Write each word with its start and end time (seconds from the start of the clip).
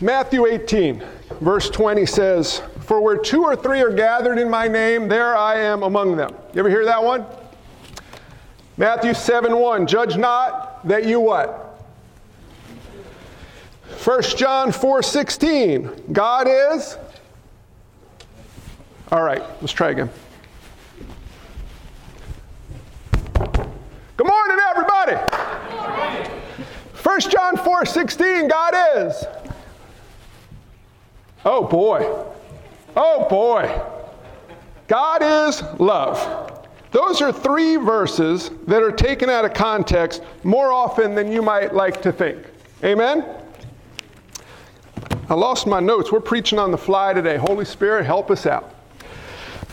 Matthew 0.00 0.44
18, 0.46 1.02
verse 1.40 1.70
20 1.70 2.04
says, 2.04 2.60
For 2.80 3.00
where 3.00 3.16
two 3.16 3.44
or 3.44 3.56
three 3.56 3.80
are 3.80 3.92
gathered 3.92 4.38
in 4.38 4.50
my 4.50 4.68
name, 4.68 5.08
there 5.08 5.34
I 5.34 5.56
am 5.58 5.82
among 5.82 6.16
them. 6.16 6.34
You 6.52 6.60
ever 6.60 6.68
hear 6.68 6.84
that 6.84 7.02
one? 7.02 7.24
Matthew 8.76 9.14
7 9.14 9.56
1, 9.56 9.86
Judge 9.86 10.18
not 10.18 10.86
that 10.86 11.06
you 11.06 11.18
what? 11.18 11.80
1 14.04 14.22
John 14.36 14.70
4 14.70 15.02
16, 15.02 16.12
God 16.12 16.46
is. 16.46 16.98
All 19.10 19.22
right, 19.22 19.42
let's 19.62 19.72
try 19.72 19.90
again. 19.90 20.10
Good 23.34 24.26
morning, 24.26 24.58
everybody. 24.68 25.16
1 27.02 27.20
John 27.30 27.56
4 27.56 27.86
16, 27.86 28.48
God 28.48 28.74
is. 28.98 29.24
Oh 31.46 31.62
boy. 31.62 32.00
Oh 32.96 33.28
boy. 33.30 33.80
God 34.88 35.22
is 35.22 35.62
love. 35.78 36.66
Those 36.90 37.22
are 37.22 37.32
three 37.32 37.76
verses 37.76 38.50
that 38.66 38.82
are 38.82 38.90
taken 38.90 39.30
out 39.30 39.44
of 39.44 39.54
context 39.54 40.22
more 40.42 40.72
often 40.72 41.14
than 41.14 41.30
you 41.30 41.42
might 41.42 41.72
like 41.72 42.02
to 42.02 42.10
think. 42.10 42.44
Amen? 42.82 43.24
I 45.28 45.34
lost 45.34 45.68
my 45.68 45.78
notes. 45.78 46.10
We're 46.10 46.20
preaching 46.20 46.58
on 46.58 46.72
the 46.72 46.78
fly 46.78 47.12
today. 47.12 47.36
Holy 47.36 47.64
Spirit, 47.64 48.06
help 48.06 48.28
us 48.32 48.44
out. 48.44 48.74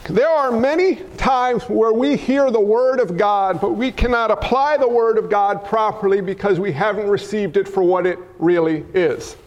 There 0.09 0.29
are 0.29 0.51
many 0.51 0.97
times 1.17 1.63
where 1.63 1.93
we 1.93 2.17
hear 2.17 2.51
the 2.51 2.59
Word 2.59 2.99
of 2.99 3.17
God, 3.17 3.59
but 3.59 3.71
we 3.71 3.91
cannot 3.91 4.29
apply 4.29 4.77
the 4.77 4.87
Word 4.87 5.17
of 5.17 5.27
God 5.27 5.65
properly 5.65 6.21
because 6.21 6.59
we 6.59 6.71
haven't 6.71 7.07
received 7.07 7.57
it 7.57 7.67
for 7.67 7.81
what 7.81 8.05
it 8.05 8.19
really 8.37 8.85
is. 8.93 9.37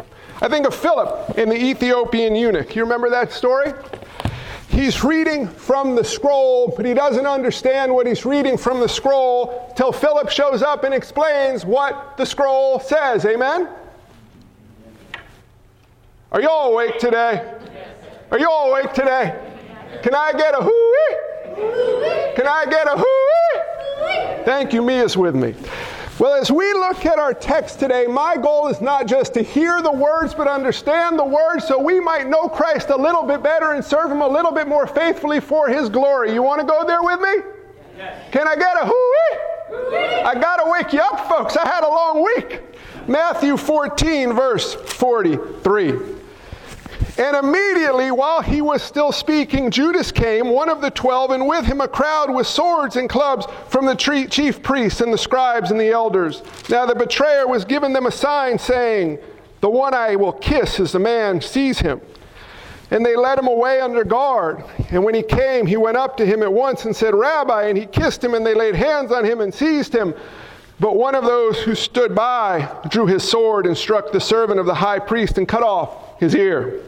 I 0.40 0.48
think 0.48 0.66
of 0.66 0.74
Philip 0.74 1.38
and 1.38 1.50
the 1.50 1.56
Ethiopian 1.56 2.36
eunuch. 2.36 2.76
You 2.76 2.82
remember 2.82 3.08
that 3.10 3.32
story? 3.32 3.72
He's 4.68 5.02
reading 5.02 5.48
from 5.48 5.94
the 5.94 6.04
scroll, 6.04 6.74
but 6.76 6.84
he 6.84 6.92
doesn't 6.92 7.24
understand 7.24 7.94
what 7.94 8.06
he's 8.06 8.26
reading 8.26 8.58
from 8.58 8.80
the 8.80 8.88
scroll 8.88 9.72
till 9.74 9.92
Philip 9.92 10.28
shows 10.28 10.62
up 10.62 10.84
and 10.84 10.92
explains 10.92 11.64
what 11.64 12.18
the 12.18 12.26
scroll 12.26 12.78
says. 12.78 13.24
Amen? 13.24 13.68
Are 16.32 16.42
you 16.42 16.48
all 16.50 16.74
awake 16.74 16.98
today? 16.98 17.54
Are 18.30 18.38
you 18.38 18.50
all 18.50 18.70
awake 18.70 18.92
today? 18.92 19.34
Can 20.02 20.14
I 20.14 20.32
get 20.32 20.54
a 20.54 20.62
hooey? 20.62 22.34
Can 22.36 22.46
I 22.46 22.66
get 22.68 22.86
a 22.86 22.96
hooey? 22.98 24.44
Thank 24.44 24.74
you, 24.74 24.82
Mia's 24.82 25.16
with 25.16 25.34
me. 25.34 25.54
Well, 26.18 26.32
as 26.32 26.50
we 26.50 26.72
look 26.72 27.04
at 27.04 27.18
our 27.18 27.34
text 27.34 27.78
today, 27.78 28.06
my 28.06 28.38
goal 28.38 28.68
is 28.68 28.80
not 28.80 29.06
just 29.06 29.34
to 29.34 29.42
hear 29.42 29.82
the 29.82 29.92
words, 29.92 30.32
but 30.32 30.48
understand 30.48 31.18
the 31.18 31.24
words 31.24 31.66
so 31.66 31.78
we 31.78 32.00
might 32.00 32.26
know 32.26 32.48
Christ 32.48 32.88
a 32.88 32.96
little 32.96 33.22
bit 33.22 33.42
better 33.42 33.72
and 33.72 33.84
serve 33.84 34.10
Him 34.10 34.22
a 34.22 34.28
little 34.28 34.52
bit 34.52 34.66
more 34.66 34.86
faithfully 34.86 35.40
for 35.40 35.68
His 35.68 35.90
glory. 35.90 36.32
You 36.32 36.42
want 36.42 36.62
to 36.62 36.66
go 36.66 36.86
there 36.86 37.02
with 37.02 37.20
me? 37.20 37.34
Yes. 37.98 38.32
Can 38.32 38.48
I 38.48 38.56
get 38.56 38.82
a 38.82 38.86
hooey? 38.86 40.22
I 40.24 40.34
got 40.40 40.56
to 40.56 40.70
wake 40.70 40.94
you 40.94 41.00
up, 41.00 41.28
folks. 41.28 41.54
I 41.54 41.68
had 41.68 41.84
a 41.84 41.88
long 41.88 42.24
week. 42.24 42.62
Matthew 43.06 43.58
14, 43.58 44.32
verse 44.32 44.72
43. 44.74 46.15
And 47.18 47.34
immediately, 47.34 48.10
while 48.10 48.42
he 48.42 48.60
was 48.60 48.82
still 48.82 49.10
speaking, 49.10 49.70
Judas 49.70 50.12
came, 50.12 50.50
one 50.50 50.68
of 50.68 50.82
the 50.82 50.90
twelve, 50.90 51.30
and 51.30 51.48
with 51.48 51.64
him 51.64 51.80
a 51.80 51.88
crowd 51.88 52.32
with 52.32 52.46
swords 52.46 52.96
and 52.96 53.08
clubs 53.08 53.46
from 53.68 53.86
the 53.86 53.94
chief 53.94 54.62
priests 54.62 55.00
and 55.00 55.10
the 55.10 55.18
scribes 55.18 55.70
and 55.70 55.80
the 55.80 55.90
elders. 55.90 56.42
Now 56.68 56.84
the 56.84 56.94
betrayer 56.94 57.46
was 57.46 57.64
giving 57.64 57.94
them 57.94 58.04
a 58.04 58.12
sign, 58.12 58.58
saying, 58.58 59.18
The 59.62 59.70
one 59.70 59.94
I 59.94 60.16
will 60.16 60.32
kiss 60.32 60.78
is 60.78 60.92
the 60.92 60.98
man, 60.98 61.40
seize 61.40 61.78
him. 61.78 62.02
And 62.90 63.04
they 63.04 63.16
led 63.16 63.38
him 63.38 63.48
away 63.48 63.80
under 63.80 64.04
guard. 64.04 64.62
And 64.90 65.02
when 65.02 65.14
he 65.14 65.22
came, 65.22 65.66
he 65.66 65.78
went 65.78 65.96
up 65.96 66.18
to 66.18 66.26
him 66.26 66.42
at 66.42 66.52
once 66.52 66.84
and 66.84 66.94
said, 66.94 67.14
Rabbi, 67.14 67.64
and 67.64 67.78
he 67.78 67.86
kissed 67.86 68.22
him, 68.22 68.34
and 68.34 68.44
they 68.44 68.54
laid 68.54 68.76
hands 68.76 69.10
on 69.10 69.24
him 69.24 69.40
and 69.40 69.52
seized 69.52 69.94
him. 69.94 70.14
But 70.78 70.96
one 70.96 71.14
of 71.14 71.24
those 71.24 71.58
who 71.60 71.74
stood 71.74 72.14
by 72.14 72.70
drew 72.88 73.06
his 73.06 73.26
sword 73.26 73.66
and 73.66 73.76
struck 73.76 74.12
the 74.12 74.20
servant 74.20 74.60
of 74.60 74.66
the 74.66 74.74
high 74.74 74.98
priest 74.98 75.38
and 75.38 75.48
cut 75.48 75.62
off 75.62 76.20
his 76.20 76.34
ear. 76.34 76.82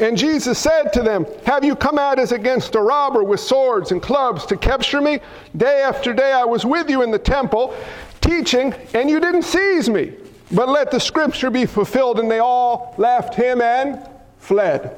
And 0.00 0.16
Jesus 0.16 0.58
said 0.58 0.92
to 0.94 1.02
them, 1.02 1.26
Have 1.44 1.64
you 1.64 1.76
come 1.76 1.98
out 1.98 2.18
as 2.18 2.32
against 2.32 2.74
a 2.74 2.80
robber 2.80 3.22
with 3.22 3.40
swords 3.40 3.92
and 3.92 4.02
clubs 4.02 4.46
to 4.46 4.56
capture 4.56 5.00
me? 5.00 5.20
Day 5.56 5.82
after 5.82 6.12
day 6.12 6.32
I 6.32 6.44
was 6.44 6.64
with 6.64 6.88
you 6.88 7.02
in 7.02 7.10
the 7.10 7.18
temple, 7.18 7.74
teaching, 8.20 8.74
and 8.94 9.10
you 9.10 9.20
didn't 9.20 9.42
seize 9.42 9.88
me. 9.88 10.14
But 10.50 10.68
let 10.68 10.90
the 10.90 10.98
scripture 10.98 11.50
be 11.50 11.66
fulfilled. 11.66 12.18
And 12.18 12.30
they 12.30 12.38
all 12.38 12.94
left 12.98 13.34
him 13.34 13.60
and 13.60 14.06
fled. 14.38 14.96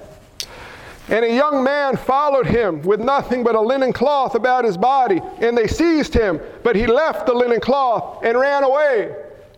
And 1.08 1.24
a 1.24 1.34
young 1.34 1.62
man 1.62 1.96
followed 1.96 2.46
him 2.46 2.80
with 2.82 3.00
nothing 3.00 3.44
but 3.44 3.54
a 3.54 3.60
linen 3.60 3.92
cloth 3.92 4.34
about 4.34 4.64
his 4.64 4.78
body, 4.78 5.20
and 5.40 5.56
they 5.56 5.66
seized 5.66 6.14
him. 6.14 6.40
But 6.62 6.76
he 6.76 6.86
left 6.86 7.26
the 7.26 7.34
linen 7.34 7.60
cloth 7.60 8.24
and 8.24 8.38
ran 8.38 8.62
away 8.64 9.14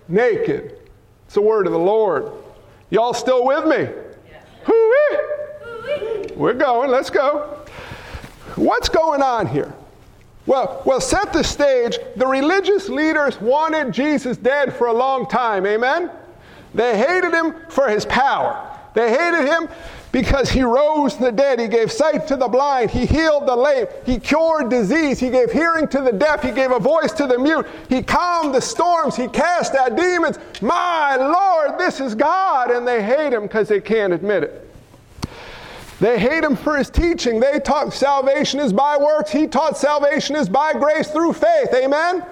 naked. 0.09 0.79
It's 1.27 1.35
the 1.35 1.41
word 1.41 1.67
of 1.67 1.73
the 1.73 1.79
Lord. 1.79 2.31
Y'all 2.91 3.15
still 3.15 3.45
with 3.45 3.67
me? 3.67 3.89
We're 6.37 6.55
going, 6.55 6.91
let's 6.91 7.11
go. 7.11 7.65
What's 8.57 8.89
going 8.89 9.23
on 9.23 9.47
here? 9.47 9.73
Well, 10.45 10.83
well, 10.85 11.01
set 11.01 11.33
the 11.33 11.43
stage. 11.43 11.99
The 12.17 12.27
religious 12.27 12.89
leaders 12.89 13.41
wanted 13.41 13.93
Jesus 13.93 14.37
dead 14.37 14.75
for 14.75 14.87
a 14.87 14.93
long 14.93 15.27
time, 15.27 15.67
amen? 15.67 16.11
They 16.75 16.97
hated 16.97 17.33
him 17.33 17.55
for 17.69 17.89
his 17.89 18.05
power. 18.05 18.79
They 18.95 19.11
hated 19.11 19.47
him 19.47 19.69
because 20.17 20.49
he 20.49 20.63
rose 20.63 21.15
from 21.15 21.27
the 21.27 21.33
dead. 21.33 21.61
He 21.61 21.69
gave 21.69 21.93
sight 21.93 22.27
to 22.29 22.37
the 22.37 22.49
blind. 22.49 22.91
He 22.91 23.05
healed 23.05 23.47
the 23.47 23.55
lame. 23.55 23.87
He 24.07 24.19
cured 24.19 24.71
disease. 24.71 25.21
He 25.21 25.29
gave 25.29 25.53
hearing 25.53 25.87
to 25.89 26.01
the 26.01 26.11
deaf. 26.11 26.43
He 26.43 26.53
gave 26.53 26.71
a 26.71 26.79
voice 26.79 27.13
to 27.13 27.27
the 27.27 27.39
mute. 27.39 27.67
He 27.91 28.03
calmed 28.03 28.55
the 28.55 28.63
storms. 28.63 29.15
He 29.15 29.29
cast 29.29 29.75
out 29.75 29.95
demons. 29.95 30.39
My 30.63 31.17
Lord, 31.17 31.79
this 31.79 32.01
is 32.01 32.15
God. 32.15 32.71
And 32.71 32.89
they 32.89 33.03
hate 33.03 33.35
him 33.35 33.43
because 33.43 33.69
they 33.69 33.79
can't 33.79 34.15
admit 34.15 34.45
it. 34.45 34.67
They 36.01 36.19
hate 36.19 36.45
him 36.45 36.57
for 36.57 36.79
his 36.79 36.89
teaching. 36.89 37.39
They 37.39 37.61
taught 37.61 37.93
salvation 37.93 38.59
is 38.59 38.73
by 38.73 38.97
works. 38.97 39.31
He 39.31 39.47
taught 39.47 39.77
salvation 39.77 40.35
is 40.35 40.49
by 40.49 40.73
grace 40.73 41.11
through 41.11 41.35
faith. 41.35 41.75
Amen? 41.75 42.25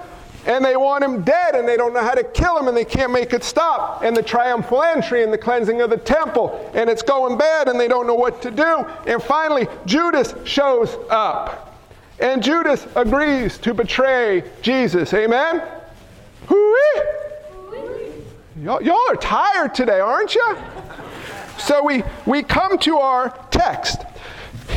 And 0.46 0.64
they 0.64 0.76
want 0.76 1.02
him 1.02 1.22
dead 1.22 1.54
and 1.54 1.66
they 1.66 1.76
don't 1.76 1.94
know 1.94 2.02
how 2.02 2.14
to 2.14 2.24
kill 2.24 2.58
him 2.58 2.68
and 2.68 2.76
they 2.76 2.84
can't 2.84 3.12
make 3.12 3.32
it 3.32 3.42
stop. 3.42 4.02
And 4.02 4.16
the 4.16 4.22
triumphal 4.22 4.82
entry 4.82 5.22
and 5.22 5.32
the 5.32 5.38
cleansing 5.38 5.80
of 5.80 5.90
the 5.90 5.96
temple 5.96 6.70
and 6.74 6.90
it's 6.90 7.02
going 7.02 7.38
bad 7.38 7.68
and 7.68 7.80
they 7.80 7.88
don't 7.88 8.06
know 8.06 8.14
what 8.14 8.42
to 8.42 8.50
do. 8.50 8.86
And 9.06 9.22
finally, 9.22 9.66
Judas 9.86 10.34
shows 10.44 10.96
up. 11.10 11.74
And 12.20 12.42
Judas 12.42 12.86
agrees 12.94 13.58
to 13.58 13.74
betray 13.74 14.44
Jesus. 14.62 15.12
Amen? 15.14 15.62
Hooey! 16.46 17.24
Y'all, 18.62 18.82
y'all 18.82 19.10
are 19.10 19.16
tired 19.16 19.74
today, 19.74 19.98
aren't 20.00 20.34
you? 20.34 20.56
So 21.58 21.82
we, 21.82 22.02
we 22.24 22.42
come 22.42 22.78
to 22.78 22.98
our 22.98 23.36
text, 23.50 24.02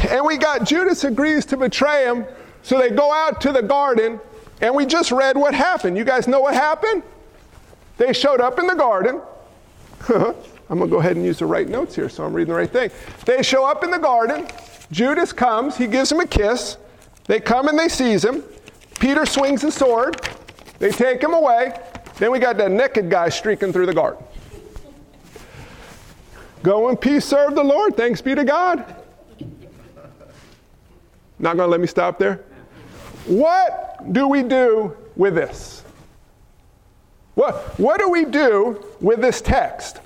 and 0.09 0.25
we 0.25 0.37
got 0.37 0.65
Judas 0.65 1.03
agrees 1.03 1.45
to 1.47 1.57
betray 1.57 2.05
him. 2.05 2.25
So 2.63 2.79
they 2.79 2.89
go 2.89 3.11
out 3.13 3.39
to 3.41 3.51
the 3.51 3.61
garden, 3.61 4.19
and 4.61 4.73
we 4.75 4.85
just 4.85 5.11
read 5.11 5.37
what 5.37 5.53
happened. 5.53 5.97
You 5.97 6.03
guys 6.03 6.27
know 6.27 6.39
what 6.39 6.53
happened? 6.53 7.03
They 7.97 8.13
showed 8.13 8.41
up 8.41 8.59
in 8.59 8.67
the 8.67 8.75
garden. 8.75 9.21
I'm 10.69 10.77
going 10.79 10.81
to 10.81 10.87
go 10.87 10.99
ahead 10.99 11.15
and 11.15 11.25
use 11.25 11.39
the 11.39 11.45
right 11.45 11.67
notes 11.67 11.95
here 11.95 12.09
so 12.09 12.25
I'm 12.25 12.33
reading 12.33 12.53
the 12.53 12.59
right 12.59 12.69
thing. 12.69 12.91
They 13.25 13.41
show 13.41 13.65
up 13.65 13.83
in 13.83 13.91
the 13.91 13.97
garden. 13.97 14.47
Judas 14.91 15.31
comes. 15.31 15.77
He 15.77 15.87
gives 15.87 16.11
him 16.11 16.19
a 16.19 16.27
kiss. 16.27 16.77
They 17.25 17.39
come 17.39 17.67
and 17.67 17.77
they 17.77 17.87
seize 17.87 18.23
him. 18.23 18.43
Peter 18.99 19.25
swings 19.25 19.61
his 19.61 19.75
sword. 19.75 20.27
They 20.79 20.91
take 20.91 21.21
him 21.21 21.33
away. 21.33 21.79
Then 22.17 22.31
we 22.31 22.39
got 22.39 22.57
that 22.57 22.71
naked 22.71 23.09
guy 23.09 23.29
streaking 23.29 23.71
through 23.71 23.85
the 23.85 23.93
garden. 23.93 24.23
Go 26.63 26.89
in 26.89 26.97
peace, 26.97 27.25
serve 27.25 27.55
the 27.55 27.63
Lord. 27.63 27.95
Thanks 27.95 28.21
be 28.21 28.35
to 28.35 28.43
God. 28.43 28.95
Not 31.39 31.55
going 31.55 31.67
to 31.67 31.71
let 31.71 31.79
me 31.79 31.87
stop 31.87 32.17
there? 32.17 32.43
What 33.27 34.13
do 34.13 34.27
we 34.27 34.41
do 34.41 34.95
with 35.15 35.35
this? 35.35 35.83
What, 37.35 37.55
what 37.77 37.99
do 37.99 38.09
we 38.09 38.25
do 38.25 38.83
with 38.99 39.21
this 39.21 39.41
text? 39.41 39.99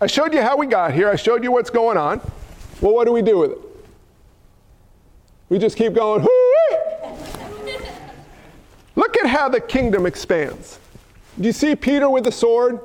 I 0.00 0.06
showed 0.06 0.34
you 0.34 0.42
how 0.42 0.56
we 0.56 0.66
got 0.66 0.92
here. 0.92 1.08
I 1.08 1.16
showed 1.16 1.42
you 1.42 1.50
what's 1.50 1.70
going 1.70 1.96
on. 1.96 2.20
Well, 2.80 2.94
what 2.94 3.06
do 3.06 3.12
we 3.12 3.22
do 3.22 3.38
with 3.38 3.52
it? 3.52 3.58
We 5.48 5.58
just 5.58 5.76
keep 5.76 5.94
going, 5.94 6.22
Look 8.96 9.16
at 9.16 9.26
how 9.26 9.48
the 9.48 9.60
kingdom 9.60 10.06
expands. 10.06 10.78
Do 11.40 11.46
you 11.46 11.52
see 11.52 11.74
Peter 11.74 12.08
with 12.08 12.24
the 12.24 12.32
sword? 12.32 12.80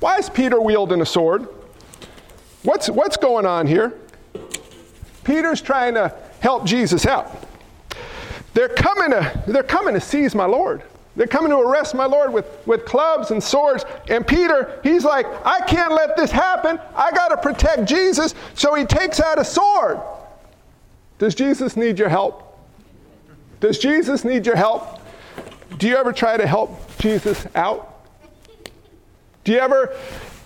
Why 0.00 0.16
is 0.18 0.28
Peter 0.28 0.60
wielding 0.60 1.00
a 1.00 1.06
sword? 1.06 1.46
What's, 2.62 2.88
what's 2.88 3.16
going 3.16 3.46
on 3.46 3.66
here? 3.66 3.94
Peter's 5.22 5.60
trying 5.60 5.94
to 5.94 6.14
help 6.40 6.64
Jesus 6.64 7.06
out. 7.06 7.47
They're 8.58 8.68
coming 8.68 9.12
to, 9.12 9.42
they're 9.46 9.62
coming 9.62 9.94
to 9.94 10.00
seize 10.00 10.34
my 10.34 10.44
Lord. 10.44 10.82
They're 11.14 11.28
coming 11.28 11.52
to 11.52 11.58
arrest 11.58 11.94
my 11.94 12.06
Lord 12.06 12.32
with, 12.32 12.44
with 12.66 12.84
clubs 12.84 13.30
and 13.30 13.40
swords. 13.40 13.84
And 14.10 14.26
Peter, 14.26 14.80
he's 14.82 15.04
like, 15.04 15.26
I 15.46 15.60
can't 15.60 15.92
let 15.92 16.16
this 16.16 16.32
happen. 16.32 16.80
I 16.96 17.12
got 17.12 17.28
to 17.28 17.36
protect 17.36 17.84
Jesus. 17.88 18.34
So 18.54 18.74
he 18.74 18.84
takes 18.84 19.20
out 19.20 19.38
a 19.38 19.44
sword. 19.44 20.00
Does 21.20 21.36
Jesus 21.36 21.76
need 21.76 22.00
your 22.00 22.08
help? 22.08 22.58
Does 23.60 23.78
Jesus 23.78 24.24
need 24.24 24.44
your 24.44 24.56
help? 24.56 25.02
Do 25.76 25.86
you 25.86 25.94
ever 25.94 26.12
try 26.12 26.36
to 26.36 26.44
help 26.44 26.98
Jesus 26.98 27.46
out? 27.54 28.08
Do 29.44 29.52
you 29.52 29.60
ever 29.60 29.94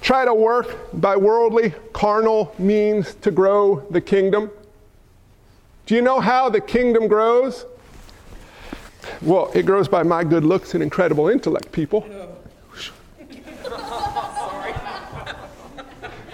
try 0.03 0.26
to 0.26 0.35
work 0.35 0.76
by 0.93 1.17
worldly, 1.17 1.73
carnal 1.94 2.55
means 2.59 3.14
to 3.23 3.31
grow 3.31 3.87
the 3.88 4.03
kingdom? 4.03 4.50
Do 5.87 5.94
you 5.94 6.03
know 6.03 6.20
how 6.20 6.50
the 6.50 6.61
kingdom 6.61 7.09
grows? 7.09 7.64
Well, 9.20 9.50
it 9.54 9.66
grows 9.66 9.88
by 9.88 10.02
my 10.02 10.25
good 10.25 10.44
looks 10.44 10.75
and 10.75 10.82
incredible 10.82 11.28
intellect, 11.28 11.72
people. 11.72 12.06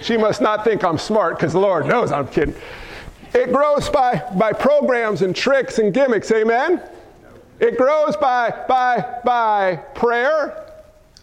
she 0.03 0.17
must 0.17 0.41
not 0.41 0.65
think 0.65 0.85
I'm 0.85 0.99
smart 0.99 1.37
because 1.37 1.53
the 1.53 1.61
Lord 1.61 1.87
knows 1.87 2.13
I'm 2.13 2.29
kidding. 2.29 2.55
It 3.35 3.53
grows 3.53 3.89
by, 3.89 4.23
by 4.39 4.53
programs 4.53 5.23
and 5.23 5.37
tricks 5.37 5.79
and 5.79 5.93
gimmicks, 5.93 6.31
amen? 6.33 6.83
It 7.61 7.77
grows 7.77 8.17
by, 8.17 8.65
by, 8.69 9.21
by 9.25 9.77
prayer 9.95 10.73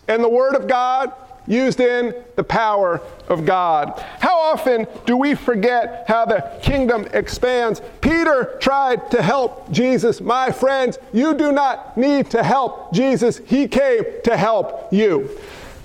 and 0.08 0.24
the 0.24 0.30
Word 0.30 0.56
of 0.56 0.68
God 0.68 1.14
used 1.48 1.80
in 1.80 2.16
the 2.36 2.44
power 2.44 3.02
of 3.28 3.46
God. 3.46 4.04
How 4.20 4.38
often 4.40 4.88
do 5.06 5.18
we 5.18 5.36
forget 5.36 6.06
how 6.08 6.26
the 6.26 6.60
kingdom 6.62 7.08
expands? 7.14 7.82
Peter 8.02 8.58
tried 8.60 9.12
to 9.12 9.22
help 9.22 9.72
Jesus. 9.72 10.22
My 10.22 10.52
friends, 10.52 10.98
you 11.14 11.36
do 11.36 11.52
not 11.52 11.98
need 11.98 12.30
to 12.32 12.44
help 12.44 12.94
Jesus, 12.94 13.40
He 13.46 13.68
came 13.68 14.04
to 14.24 14.38
help 14.38 14.92
you. 14.92 15.30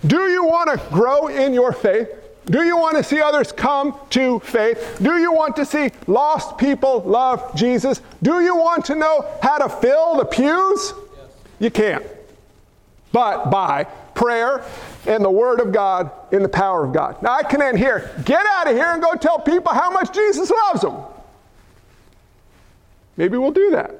Do 0.06 0.28
you 0.28 0.44
want 0.44 0.70
to 0.70 0.86
grow 0.90 1.28
in 1.28 1.52
your 1.52 1.72
faith? 1.72 2.08
Do 2.46 2.64
you 2.64 2.76
want 2.76 2.96
to 2.96 3.04
see 3.04 3.20
others 3.20 3.52
come 3.52 3.98
to 4.10 4.40
faith? 4.40 4.98
Do 5.00 5.18
you 5.18 5.32
want 5.32 5.56
to 5.56 5.64
see 5.64 5.90
lost 6.06 6.58
people 6.58 7.00
love 7.02 7.54
Jesus? 7.54 8.00
Do 8.22 8.40
you 8.40 8.56
want 8.56 8.86
to 8.86 8.94
know 8.94 9.24
how 9.42 9.58
to 9.58 9.68
fill 9.68 10.16
the 10.16 10.24
pews? 10.24 10.92
Yes. 11.16 11.30
You 11.60 11.70
can't. 11.70 12.04
But 13.12 13.50
by 13.50 13.86
prayer 14.20 14.62
and 15.06 15.24
the 15.24 15.30
Word 15.30 15.60
of 15.60 15.72
God 15.72 16.10
in 16.30 16.42
the 16.42 16.48
power 16.48 16.84
of 16.84 16.92
God. 16.92 17.22
Now 17.22 17.32
I 17.32 17.42
can 17.42 17.62
end 17.62 17.78
here. 17.78 18.14
Get 18.26 18.44
out 18.44 18.68
of 18.68 18.76
here 18.76 18.92
and 18.92 19.02
go 19.02 19.14
tell 19.14 19.38
people 19.38 19.72
how 19.72 19.90
much 19.90 20.12
Jesus 20.14 20.50
loves 20.50 20.82
them. 20.82 20.96
Maybe 23.16 23.38
we'll 23.38 23.50
do 23.50 23.70
that. 23.70 23.94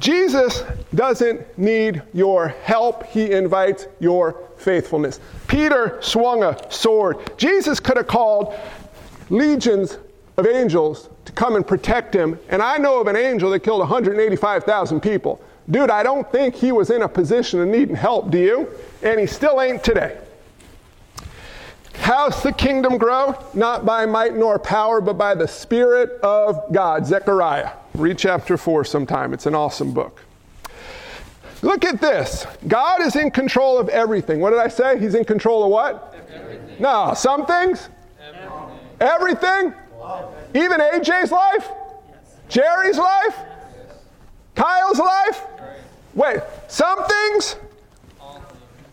Jesus 0.00 0.64
doesn't 0.94 1.56
need 1.56 2.02
your 2.12 2.48
help, 2.48 3.06
He 3.06 3.30
invites 3.30 3.86
your 4.00 4.42
faithfulness. 4.56 5.20
Peter 5.46 5.98
swung 6.02 6.42
a 6.42 6.58
sword. 6.70 7.18
Jesus 7.38 7.78
could 7.78 7.96
have 7.96 8.08
called 8.08 8.58
legions 9.30 9.98
of 10.36 10.46
angels 10.46 11.08
to 11.24 11.32
come 11.32 11.54
and 11.54 11.66
protect 11.66 12.14
him, 12.14 12.38
and 12.48 12.60
I 12.60 12.78
know 12.78 13.00
of 13.00 13.06
an 13.06 13.16
angel 13.16 13.50
that 13.50 13.60
killed 13.60 13.80
185,000 13.80 15.00
people. 15.00 15.40
Dude, 15.68 15.90
I 15.90 16.02
don't 16.02 16.30
think 16.30 16.54
he 16.54 16.70
was 16.70 16.90
in 16.90 17.02
a 17.02 17.08
position 17.08 17.60
of 17.60 17.68
needing 17.68 17.96
help, 17.96 18.30
do 18.30 18.38
you? 18.38 18.68
And 19.02 19.18
he 19.18 19.26
still 19.26 19.60
ain't 19.60 19.82
today. 19.82 20.18
How's 21.94 22.40
the 22.42 22.52
kingdom 22.52 22.98
grow? 22.98 23.34
Not 23.52 23.84
by 23.84 24.06
might 24.06 24.36
nor 24.36 24.58
power, 24.58 25.00
but 25.00 25.14
by 25.14 25.34
the 25.34 25.48
Spirit 25.48 26.20
of 26.20 26.72
God. 26.72 27.04
Zechariah. 27.04 27.70
Read 27.94 28.18
chapter 28.18 28.56
4 28.56 28.84
sometime. 28.84 29.34
It's 29.34 29.46
an 29.46 29.54
awesome 29.54 29.92
book. 29.92 30.22
Look 31.62 31.84
at 31.84 32.00
this. 32.00 32.46
God 32.68 33.00
is 33.00 33.16
in 33.16 33.30
control 33.30 33.78
of 33.78 33.88
everything. 33.88 34.40
What 34.40 34.50
did 34.50 34.60
I 34.60 34.68
say? 34.68 35.00
He's 35.00 35.14
in 35.14 35.24
control 35.24 35.64
of 35.64 35.70
what? 35.70 36.14
Everything. 36.32 36.76
No, 36.78 37.12
some 37.16 37.44
things? 37.46 37.88
Everything? 39.00 39.72
everything? 39.72 39.74
Even 40.54 40.80
AJ's 40.80 41.32
life? 41.32 41.68
Yes. 42.08 42.36
Jerry's 42.48 42.98
life? 42.98 43.34
Yes. 43.36 43.96
Kyle's 44.54 44.98
life? 44.98 45.42
Wait, 46.16 46.40
some 46.66 47.04
things? 47.06 47.56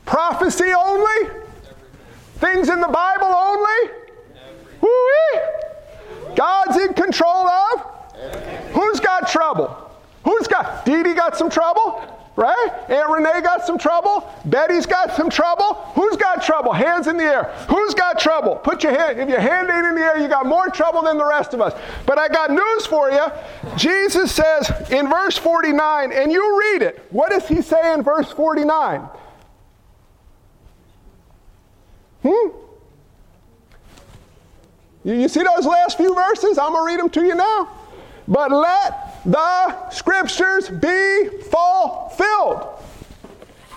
Prophecy 0.06 0.74
only? 0.78 1.30
Things 2.36 2.68
in 2.68 2.82
the 2.82 2.88
Bible 2.88 3.34
only? 3.34 3.92
Woo-wee. 4.82 6.36
God's 6.36 6.78
in 6.78 6.94
control 6.94 7.48
of? 7.48 7.86
Who's 8.74 9.00
got 9.00 9.30
trouble? 9.30 9.90
Who's 10.26 10.48
got? 10.48 10.86
Dee 10.86 11.02
Dee 11.02 11.14
got 11.14 11.38
some 11.38 11.50
trouble? 11.50 12.02
Right? 12.36 12.70
Aunt 12.90 13.10
Renee 13.12 13.42
got 13.42 13.64
some 13.66 13.78
trouble. 13.78 14.28
Betty's 14.46 14.88
got 14.88 15.16
some 15.16 15.30
trouble. 15.30 15.76
Who's 15.94 16.18
got 16.18 16.42
trouble? 16.42 16.74
Hands 16.74 17.06
in 17.06 17.16
the 17.18 17.24
air. 17.24 17.44
Who's 17.70 17.94
got 17.94 18.18
trouble? 18.18 18.56
Put 18.56 18.84
your 18.84 18.98
hand, 18.98 19.20
if 19.20 19.30
your 19.30 19.40
hand 19.40 19.70
ain't 19.70 19.86
in 19.86 19.94
the 19.94 20.02
air, 20.02 20.18
you 20.18 20.28
got 20.28 20.48
more 20.48 20.68
trouble 20.70 21.04
than 21.04 21.18
the 21.18 21.26
rest 21.26 21.54
of 21.54 21.62
us. 21.62 21.80
But 22.08 22.18
I 22.18 22.28
got 22.30 22.50
news 22.50 22.88
for 22.88 23.12
you. 23.12 23.26
Jesus 23.78 24.32
says 24.32 24.72
in 24.90 25.10
verse 25.10 25.38
49, 25.38 26.12
and 26.12 26.32
you 26.32 26.60
read 26.60 26.82
it. 26.82 27.06
What 27.12 27.30
does 27.30 27.48
he 27.48 27.62
say 27.62 27.94
in 27.94 28.02
verse 28.02 28.32
49? 28.32 29.08
Hmm? 32.24 32.30
You, 35.04 35.14
you 35.14 35.28
see 35.28 35.44
those 35.44 35.68
last 35.68 35.98
few 35.98 36.16
verses? 36.16 36.58
I'm 36.58 36.72
going 36.72 36.82
to 36.82 36.94
read 36.94 37.00
them 37.00 37.10
to 37.12 37.26
you 37.28 37.36
now. 37.36 37.70
But 38.28 38.52
let 38.52 39.24
the 39.26 39.90
scriptures 39.90 40.70
be 40.70 41.30
fulfilled. 41.50 42.68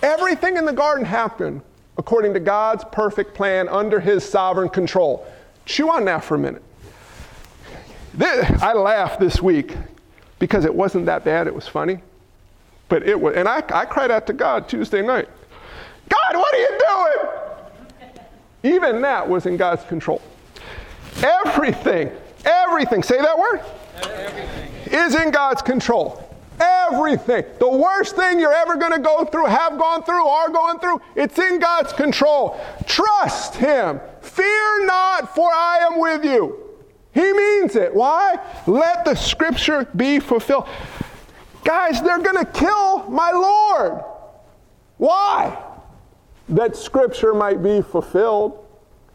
Everything 0.03 0.57
in 0.57 0.65
the 0.65 0.73
garden 0.73 1.05
happened 1.05 1.63
according 1.99 2.35
to 2.35 2.41
God's 2.41 2.85
perfect 2.93 3.35
plan 3.35 3.69
under 3.69 3.99
his 3.99 4.25
sovereign 4.25 4.69
control. 4.69 5.27
Chew 5.65 5.91
on 5.91 6.05
that 6.05 6.23
for 6.23 6.35
a 6.35 6.39
minute. 6.39 6.63
This, 8.15 8.63
I 8.63 8.73
laughed 8.73 9.21
this 9.21 9.43
week 9.43 9.77
because 10.39 10.65
it 10.65 10.75
wasn't 10.75 11.07
that 11.07 11.25
bad, 11.25 11.47
it 11.47 11.55
was 11.55 11.67
funny. 11.67 11.99
But 12.89 13.03
it 13.03 13.21
was, 13.21 13.35
and 13.35 13.49
I, 13.49 13.63
I 13.69 13.85
cried 13.85 14.11
out 14.11 14.27
to 14.29 14.33
God 14.33 14.69
Tuesday 14.69 15.03
night 15.03 15.29
God, 16.09 16.37
what 16.37 16.55
are 16.55 16.59
you 16.59 16.79
doing? 16.79 18.77
Even 18.77 19.01
that 19.03 19.29
was 19.29 19.47
in 19.47 19.57
God's 19.57 19.85
control. 19.85 20.23
Everything, 21.23 22.11
everything, 22.45 23.03
say 23.03 23.21
that 23.21 23.39
word, 23.39 23.61
everything. 24.03 24.93
is 24.93 25.15
in 25.15 25.31
God's 25.31 25.63
control. 25.63 26.23
Everything. 26.59 27.45
The 27.59 27.69
worst 27.69 28.17
thing 28.17 28.41
you're 28.41 28.53
ever 28.53 28.77
going 28.77 28.93
to 28.93 28.99
go 28.99 29.25
through, 29.25 29.47
have 29.47 29.79
gone 29.79 30.03
through, 30.05 30.27
are 30.27 30.49
going 30.49 30.79
through, 30.79 31.03
it's 31.15 31.39
in 31.39 31.59
God's 31.59 31.93
control. 31.93 32.59
Trust 32.87 33.57
Him. 33.57 34.01
Fear 34.23 34.87
not, 34.87 35.35
for 35.35 35.51
I 35.53 35.87
am 35.91 36.01
with 36.01 36.25
you. 36.25 36.63
He 37.13 37.33
means 37.33 37.77
it. 37.77 37.95
Why? 37.95 38.39
Let 38.67 39.05
the 39.05 39.15
scripture 39.15 39.87
be 39.97 40.21
fulfilled. 40.21 40.67
Guys, 41.65 42.01
they're 42.03 42.19
going 42.19 42.45
to 42.45 42.51
kill 42.53 43.11
my 43.11 43.31
Lord. 43.33 44.05
Why? 44.99 45.63
that 46.49 46.77
scripture 46.77 47.35
might 47.35 47.63
be 47.63 47.83
fulfilled. 47.83 48.65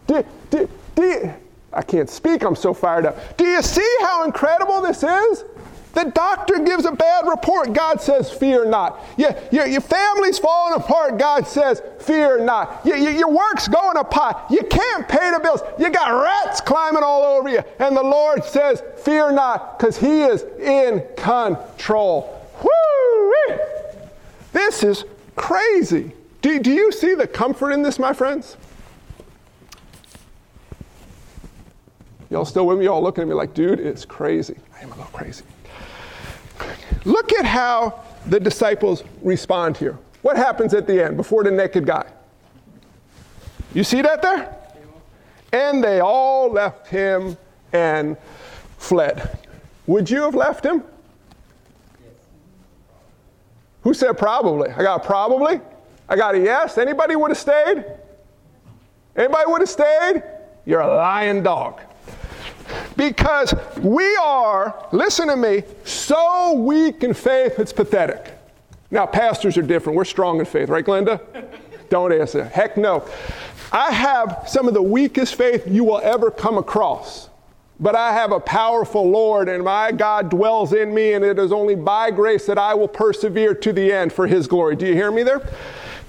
Do, 0.07 0.25
do, 0.49 0.69
do 0.95 1.33
I 1.73 1.81
can't 1.81 2.09
speak, 2.09 2.43
I'm 2.43 2.55
so 2.55 2.73
fired 2.73 3.05
up. 3.05 3.37
Do 3.37 3.45
you 3.45 3.61
see 3.61 3.95
how 4.01 4.25
incredible 4.25 4.81
this 4.81 5.03
is? 5.03 5.45
The 5.93 6.05
doctor 6.05 6.59
gives 6.59 6.85
a 6.85 6.91
bad 6.91 7.27
report. 7.27 7.73
God 7.73 8.01
says, 8.01 8.31
Fear 8.31 8.65
not. 8.65 9.01
Yeah, 9.17 9.37
your, 9.51 9.65
your 9.67 9.81
family's 9.81 10.39
falling 10.39 10.79
apart. 10.79 11.17
God 11.17 11.45
says, 11.45 11.81
Fear 11.99 12.45
not. 12.45 12.81
Your, 12.85 12.95
your 12.97 13.29
work's 13.29 13.67
going 13.67 13.97
a 13.97 14.03
pot. 14.03 14.47
You 14.49 14.63
can't 14.69 15.07
pay 15.07 15.31
the 15.31 15.39
bills. 15.39 15.61
You 15.77 15.89
got 15.89 16.09
rats 16.09 16.61
climbing 16.61 17.03
all 17.03 17.23
over 17.23 17.49
you. 17.49 17.61
And 17.79 17.95
the 17.95 18.03
Lord 18.03 18.45
says, 18.45 18.81
Fear 18.99 19.33
not, 19.33 19.77
because 19.77 19.97
He 19.97 20.21
is 20.21 20.43
in 20.59 21.03
control. 21.17 22.41
Woo! 22.63 23.57
This 24.53 24.83
is 24.83 25.03
crazy. 25.35 26.13
Do, 26.41 26.57
do 26.59 26.71
you 26.71 26.91
see 26.91 27.15
the 27.15 27.27
comfort 27.27 27.71
in 27.71 27.81
this, 27.81 27.99
my 27.99 28.13
friends? 28.13 28.55
Y'all 32.31 32.45
still 32.45 32.65
with 32.65 32.79
me? 32.79 32.85
Y'all 32.85 33.03
looking 33.03 33.23
at 33.23 33.27
me 33.27 33.33
like, 33.33 33.53
dude, 33.53 33.81
it's 33.81 34.05
crazy. 34.05 34.55
I 34.73 34.83
am 34.83 34.91
a 34.93 34.95
little 34.95 35.11
crazy. 35.11 35.43
Look 37.03 37.33
at 37.33 37.45
how 37.45 38.03
the 38.25 38.39
disciples 38.39 39.03
respond 39.21 39.75
here. 39.75 39.99
What 40.21 40.37
happens 40.37 40.73
at 40.73 40.87
the 40.87 41.03
end 41.03 41.17
before 41.17 41.43
the 41.43 41.51
naked 41.51 41.85
guy? 41.85 42.09
You 43.73 43.83
see 43.83 44.01
that 44.01 44.21
there? 44.21 44.55
And 45.51 45.83
they 45.83 45.99
all 45.99 46.49
left 46.49 46.87
him 46.87 47.35
and 47.73 48.15
fled. 48.77 49.37
Would 49.87 50.09
you 50.09 50.21
have 50.21 50.35
left 50.35 50.65
him? 50.65 50.83
Who 53.81 53.93
said 53.93 54.17
probably? 54.17 54.69
I 54.69 54.83
got 54.83 55.03
probably. 55.03 55.59
I 56.07 56.15
got 56.15 56.35
a 56.35 56.39
yes. 56.39 56.77
Anybody 56.77 57.17
would 57.17 57.31
have 57.31 57.37
stayed? 57.37 57.83
Anybody 59.17 59.43
would 59.47 59.61
have 59.61 59.69
stayed? 59.69 60.23
You're 60.65 60.81
a 60.81 60.95
lying 60.95 61.43
dog. 61.43 61.81
Because 62.97 63.53
we 63.79 64.15
are, 64.17 64.87
listen 64.91 65.27
to 65.27 65.35
me, 65.35 65.63
so 65.85 66.53
weak 66.53 67.03
in 67.03 67.13
faith, 67.13 67.59
it's 67.59 67.73
pathetic. 67.73 68.37
Now, 68.89 69.05
pastors 69.05 69.57
are 69.57 69.61
different. 69.61 69.95
We're 69.97 70.05
strong 70.05 70.39
in 70.39 70.45
faith, 70.45 70.69
right, 70.69 70.85
Glenda? 70.85 71.21
Don't 71.89 72.11
answer. 72.11 72.43
Heck 72.43 72.77
no. 72.77 73.07
I 73.71 73.91
have 73.91 74.43
some 74.47 74.67
of 74.67 74.73
the 74.73 74.81
weakest 74.81 75.35
faith 75.35 75.65
you 75.65 75.83
will 75.85 76.01
ever 76.03 76.29
come 76.29 76.57
across. 76.57 77.29
But 77.79 77.95
I 77.95 78.13
have 78.13 78.31
a 78.31 78.39
powerful 78.39 79.09
Lord, 79.09 79.49
and 79.49 79.63
my 79.63 79.91
God 79.91 80.29
dwells 80.29 80.73
in 80.73 80.93
me, 80.93 81.13
and 81.13 81.25
it 81.25 81.39
is 81.39 81.51
only 81.51 81.75
by 81.75 82.11
grace 82.11 82.45
that 82.45 82.57
I 82.57 82.73
will 82.75 82.87
persevere 82.87 83.55
to 83.55 83.73
the 83.73 83.91
end 83.91 84.13
for 84.13 84.27
His 84.27 84.45
glory. 84.45 84.75
Do 84.75 84.85
you 84.85 84.93
hear 84.93 85.11
me 85.11 85.23
there? 85.23 85.41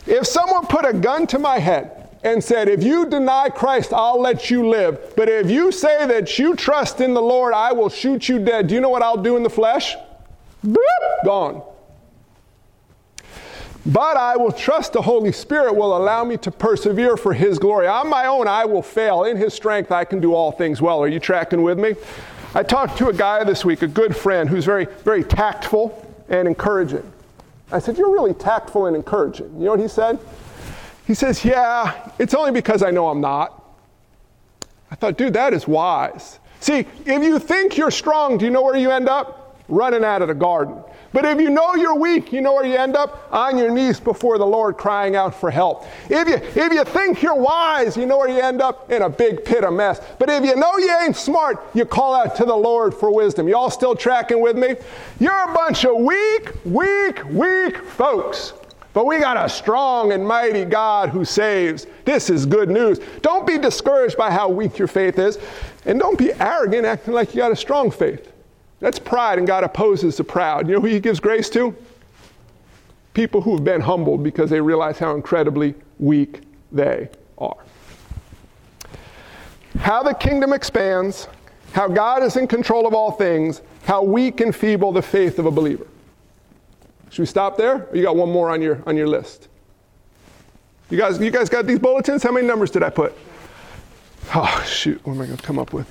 If 0.07 0.27
someone 0.27 0.67
put 0.67 0.85
a 0.85 0.93
gun 0.93 1.27
to 1.29 1.39
my 1.39 1.59
head 1.59 2.02
and 2.23 2.43
said, 2.43 2.69
If 2.69 2.83
you 2.83 3.07
deny 3.07 3.49
Christ, 3.49 3.93
I'll 3.93 4.21
let 4.21 4.51
you 4.51 4.69
live. 4.69 5.15
But 5.17 5.29
if 5.29 5.51
you 5.51 5.73
say 5.73 6.07
that 6.07 6.39
you 6.39 6.55
trust 6.55 7.01
in 7.01 7.15
the 7.15 7.23
Lord, 7.23 7.53
I 7.53 7.73
will 7.73 7.89
shoot 7.89 8.29
you 8.29 8.39
dead. 8.39 8.69
Do 8.69 8.75
you 8.75 8.81
know 8.81 8.91
what 8.91 9.03
I'll 9.03 9.23
do 9.23 9.37
in 9.37 9.43
the 9.43 9.51
flesh? 9.51 9.97
Boop, 10.65 11.25
gone. 11.25 11.63
But 13.85 14.17
I 14.17 14.37
will 14.37 14.53
trust 14.53 14.93
the 14.93 15.03
Holy 15.03 15.33
Spirit 15.33 15.75
will 15.75 15.97
allow 15.97 16.23
me 16.23 16.37
to 16.39 16.53
persevere 16.53 17.17
for 17.17 17.35
His 17.35 17.59
glory. 17.59 17.89
On 17.89 18.09
my 18.09 18.27
own, 18.27 18.47
I 18.47 18.65
will 18.65 18.83
fail. 18.83 19.25
In 19.25 19.37
His 19.37 19.55
strength, 19.55 19.91
I 19.91 20.05
can 20.05 20.21
do 20.21 20.35
all 20.35 20.53
things 20.53 20.81
well. 20.81 21.03
Are 21.03 21.09
you 21.09 21.19
tracking 21.19 21.63
with 21.63 21.81
me? 21.81 21.95
I 22.55 22.63
talked 22.63 22.99
to 22.99 23.09
a 23.09 23.13
guy 23.13 23.43
this 23.43 23.65
week, 23.65 23.83
a 23.83 23.89
good 23.89 24.15
friend, 24.15 24.49
who's 24.49 24.65
very, 24.65 24.85
very 25.03 25.25
tactful 25.25 26.09
and 26.29 26.47
encouraging. 26.47 27.11
I 27.73 27.81
said, 27.81 27.99
You're 27.99 28.13
really 28.13 28.35
tactful 28.35 28.87
and 28.87 28.95
encouraging. 28.95 29.53
You 29.55 29.65
know 29.65 29.71
what 29.73 29.81
he 29.81 29.89
said? 29.89 30.21
He 31.13 31.17
says, 31.17 31.45
Yeah, 31.45 32.11
it's 32.19 32.33
only 32.33 32.53
because 32.53 32.83
I 32.83 32.91
know 32.91 33.09
I'm 33.09 33.21
not. 33.21 33.63
I 34.91 34.95
thought, 34.95 35.19
dude, 35.19 35.35
that 35.35 35.53
is 35.53 35.69
wise. 35.69 36.39
See, 36.61 36.87
if 37.05 37.23
you 37.23 37.39
think 37.39 37.77
you're 37.77 37.91
strong, 37.91 38.39
do 38.39 38.47
you 38.47 38.51
know 38.51 38.63
where 38.63 38.79
you 38.79 38.91
end 38.91 39.11
up? 39.11 39.63
Running 39.69 40.05
out 40.05 40.23
of 40.23 40.29
the 40.29 40.35
garden. 40.35 40.83
But 41.13 41.27
if 41.27 41.39
you 41.39 41.51
know 41.51 41.75
you're 41.75 41.97
weak, 41.97 42.33
you 42.33 42.41
know 42.41 42.55
where 42.55 42.65
you 42.65 42.77
end 42.77 42.97
up? 42.97 43.29
On 43.31 43.59
your 43.59 43.71
knees 43.71 44.01
before 44.01 44.39
the 44.39 44.47
Lord 44.47 44.79
crying 44.79 45.15
out 45.15 45.35
for 45.35 45.51
help. 45.51 45.85
If 46.09 46.27
you, 46.29 46.37
if 46.37 46.73
you 46.73 46.83
think 46.83 47.21
you're 47.21 47.35
wise, 47.35 47.95
you 47.95 48.07
know 48.07 48.17
where 48.17 48.31
you 48.31 48.41
end 48.41 48.63
up? 48.63 48.91
In 48.91 49.03
a 49.03 49.11
big 49.11 49.45
pit 49.45 49.65
of 49.65 49.75
mess. 49.75 50.01
But 50.19 50.31
if 50.31 50.43
you 50.43 50.57
know 50.57 50.79
you 50.79 50.97
ain't 51.03 51.15
smart, 51.15 51.63
you 51.75 51.85
call 51.85 52.15
out 52.15 52.37
to 52.37 52.47
the 52.47 52.57
Lord 52.57 52.95
for 52.95 53.15
wisdom. 53.15 53.49
Y'all 53.49 53.69
still 53.69 53.95
tracking 53.95 54.41
with 54.41 54.57
me? 54.57 54.77
You're 55.21 55.51
a 55.51 55.53
bunch 55.53 55.85
of 55.85 55.95
weak, 55.97 56.53
weak, 56.65 57.23
weak 57.27 57.85
folks. 57.85 58.55
But 58.93 59.07
we 59.07 59.19
got 59.19 59.43
a 59.43 59.49
strong 59.49 60.13
and 60.13 60.27
mighty 60.27 60.65
God 60.65 61.09
who 61.09 61.25
saves. 61.25 61.87
This 62.05 62.29
is 62.29 62.45
good 62.45 62.69
news. 62.69 63.01
Don't 63.23 63.47
be 63.47 63.57
discouraged 63.57 64.17
by 64.17 64.31
how 64.31 64.49
weak 64.49 64.79
your 64.79 64.89
faith 64.89 65.19
is. 65.19 65.39
And 65.87 65.99
don't 65.99 66.19
be 66.19 66.33
arrogant 66.35 66.85
acting 66.85 67.15
like 67.15 67.35
you 67.35 67.41
got 67.41 67.53
a 67.53 67.57
strong 67.57 67.91
faith. 67.91 68.31
That's 68.81 68.99
pride, 68.99 69.39
and 69.39 69.47
God 69.47 69.65
opposes 69.65 70.17
the 70.17 70.25
proud. 70.25 70.69
You 70.69 70.75
know 70.75 70.81
who 70.81 70.89
He 70.89 71.01
gives 71.01 71.21
grace 71.21 71.49
to? 71.51 71.75
People 73.15 73.41
who 73.41 73.55
have 73.55 73.65
been 73.65 73.81
humbled 73.81 74.23
because 74.23 74.51
they 74.51 74.61
realize 74.61 74.99
how 74.99 75.15
incredibly 75.15 75.75
weak 75.99 76.41
they 76.71 77.09
are. 77.39 77.57
How 79.79 80.03
the 80.03 80.15
kingdom 80.15 80.53
expands, 80.53 81.29
how 81.73 81.89
God 81.89 82.23
is 82.23 82.37
in 82.37 82.47
control 82.47 82.87
of 82.87 82.93
all 82.93 83.13
things, 83.13 83.63
how 83.85 84.03
weak 84.03 84.41
and 84.41 84.55
feeble 84.55 84.93
the 84.93 85.03
faith 85.03 85.39
of 85.39 85.47
a 85.47 85.51
believer. 85.51 85.87
Should 87.13 87.23
we 87.23 87.27
stop 87.27 87.57
there? 87.57 87.87
Or 87.89 87.97
you 87.97 88.03
got 88.03 88.17
one 88.17 88.33
more 88.33 88.51
on 88.51 88.61
your 88.61 88.83
on 88.87 88.97
your 88.97 89.07
list? 89.07 89.49
You 90.91 90.99
guys, 90.99 91.21
you 91.21 91.31
guys 91.31 91.49
got 91.49 91.67
these 91.67 91.79
bulletins? 91.79 92.25
How 92.25 92.33
many 92.33 92.47
numbers 92.47 92.71
did 92.71 92.83
I 92.83 92.91
put? 92.91 93.17
Oh 94.35 94.65
shoot, 94.67 95.01
what 95.07 95.15
am 95.15 95.21
I 95.21 95.27
gonna 95.27 95.37
come 95.37 95.59
up 95.59 95.73
with? 95.73 95.87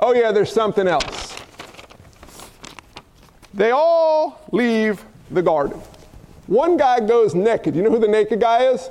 Oh, 0.00 0.12
yeah, 0.14 0.30
there's 0.30 0.52
something 0.52 0.86
else. 0.86 1.36
They 3.52 3.72
all 3.72 4.40
leave 4.52 5.04
the 5.30 5.42
garden. 5.42 5.80
One 6.46 6.76
guy 6.76 7.00
goes 7.00 7.34
naked. 7.34 7.74
You 7.74 7.82
know 7.82 7.90
who 7.90 7.98
the 7.98 8.08
naked 8.08 8.40
guy 8.40 8.64
is? 8.64 8.90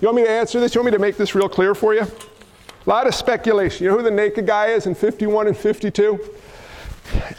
You 0.00 0.06
want 0.06 0.16
me 0.16 0.22
to 0.22 0.30
answer 0.30 0.60
this? 0.60 0.74
You 0.74 0.80
want 0.80 0.92
me 0.92 0.96
to 0.96 1.02
make 1.02 1.16
this 1.16 1.34
real 1.34 1.48
clear 1.48 1.74
for 1.74 1.92
you? 1.94 2.02
A 2.02 2.88
lot 2.88 3.06
of 3.06 3.14
speculation. 3.14 3.84
You 3.84 3.90
know 3.90 3.96
who 3.96 4.02
the 4.02 4.10
naked 4.10 4.46
guy 4.46 4.68
is 4.68 4.86
in 4.86 4.94
51 4.94 5.48
and 5.48 5.56
52? 5.56 6.20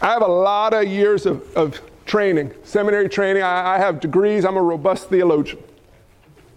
I 0.01 0.07
have 0.07 0.21
a 0.21 0.27
lot 0.27 0.73
of 0.73 0.85
years 0.85 1.25
of, 1.25 1.55
of 1.55 1.81
training, 2.11 2.53
seminary 2.65 3.07
training. 3.07 3.41
I, 3.41 3.75
I 3.75 3.77
have 3.77 4.01
degrees. 4.01 4.43
I'm 4.43 4.57
a 4.57 4.61
robust 4.61 5.07
theologian. 5.07 5.63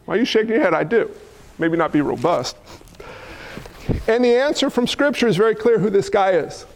Why 0.05 0.17
are 0.17 0.19
you 0.19 0.25
shaking 0.25 0.51
your 0.51 0.61
head? 0.61 0.75
I 0.75 0.83
do. 0.83 1.09
Maybe 1.59 1.77
not 1.77 1.93
be 1.93 2.01
robust. 2.01 2.57
And 4.09 4.25
the 4.25 4.35
answer 4.35 4.69
from 4.69 4.89
Scripture 4.89 5.29
is 5.29 5.37
very 5.37 5.55
clear 5.55 5.79
who 5.79 5.91
this 5.91 6.09
guy 6.09 6.33
is. 6.33 6.67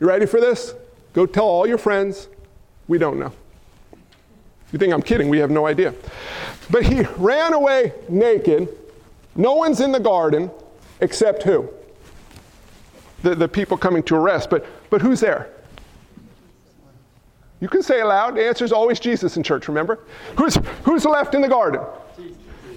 You 0.00 0.06
ready 0.06 0.26
for 0.26 0.38
this? 0.38 0.74
Go 1.14 1.24
tell 1.24 1.46
all 1.46 1.66
your 1.66 1.78
friends, 1.78 2.28
we 2.88 2.98
don't 2.98 3.18
know. 3.18 3.32
You 4.70 4.78
think 4.78 4.92
I'm 4.92 5.00
kidding? 5.00 5.30
We 5.30 5.38
have 5.38 5.50
no 5.50 5.66
idea. 5.66 5.94
But 6.68 6.84
he 6.84 7.00
ran 7.16 7.54
away 7.54 7.94
naked. 8.10 8.68
No 9.34 9.54
one's 9.54 9.80
in 9.80 9.92
the 9.92 9.98
garden 9.98 10.50
except 11.00 11.44
who? 11.44 11.70
The, 13.22 13.34
the 13.34 13.48
people 13.48 13.78
coming 13.78 14.02
to 14.02 14.16
arrest. 14.16 14.50
But, 14.50 14.66
but 14.90 15.00
who's 15.00 15.20
there? 15.20 15.48
You 17.60 17.68
can 17.68 17.82
say 17.82 18.00
aloud. 18.00 18.36
The 18.36 18.46
answer 18.46 18.64
is 18.64 18.72
always 18.72 18.98
Jesus 18.98 19.36
in 19.36 19.42
church, 19.42 19.68
remember? 19.68 20.00
Who's, 20.36 20.58
who's 20.84 21.04
left 21.04 21.34
in 21.34 21.42
the 21.42 21.48
garden? 21.48 21.82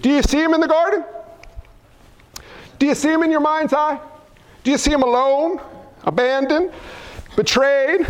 Do 0.02 0.10
you 0.10 0.22
see 0.22 0.42
him 0.42 0.54
in 0.54 0.60
the 0.60 0.68
garden? 0.68 1.06
Do 2.80 2.86
you 2.86 2.96
see 2.96 3.10
him 3.10 3.24
in 3.24 3.32
your 3.32 3.40
mind's 3.40 3.74
eye? 3.74 4.00
Do 4.64 4.72
you 4.72 4.78
see 4.78 4.92
him 4.92 5.04
alone, 5.04 5.62
abandoned, 6.04 6.72
betrayed, 7.38 8.06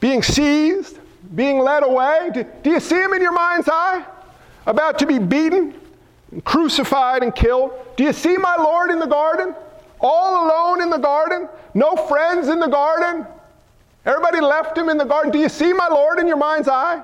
being 0.00 0.22
seized, 0.22 0.98
being 1.36 1.60
led 1.60 1.84
away? 1.84 2.30
Do, 2.34 2.44
do 2.64 2.70
you 2.70 2.80
see 2.80 3.00
him 3.00 3.12
in 3.12 3.22
your 3.22 3.32
mind's 3.32 3.68
eye? 3.70 4.04
About 4.66 4.98
to 4.98 5.06
be 5.06 5.18
beaten, 5.18 5.74
and 6.32 6.44
crucified, 6.44 7.22
and 7.22 7.34
killed? 7.34 7.72
Do 7.96 8.04
you 8.04 8.12
see 8.12 8.36
my 8.36 8.56
Lord 8.56 8.90
in 8.90 8.98
the 8.98 9.06
garden? 9.06 9.54
All 10.00 10.46
alone 10.46 10.82
in 10.82 10.90
the 10.90 10.98
garden? 10.98 11.48
No 11.74 11.94
friends 11.94 12.48
in 12.48 12.58
the 12.58 12.68
garden? 12.68 13.26
Everybody 14.04 14.40
left 14.40 14.76
him 14.76 14.88
in 14.88 14.96
the 14.96 15.04
garden. 15.04 15.30
Do 15.30 15.38
you 15.38 15.48
see 15.48 15.72
my 15.72 15.88
Lord 15.88 16.18
in 16.18 16.26
your 16.26 16.36
mind's 16.36 16.68
eye? 16.68 17.02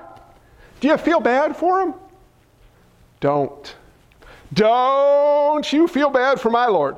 Do 0.80 0.88
you 0.88 0.96
feel 0.96 1.20
bad 1.20 1.56
for 1.56 1.80
him? 1.80 1.94
Don't. 3.20 3.74
Don't 4.52 5.72
you 5.72 5.88
feel 5.88 6.10
bad 6.10 6.40
for 6.40 6.50
my 6.50 6.66
Lord. 6.66 6.96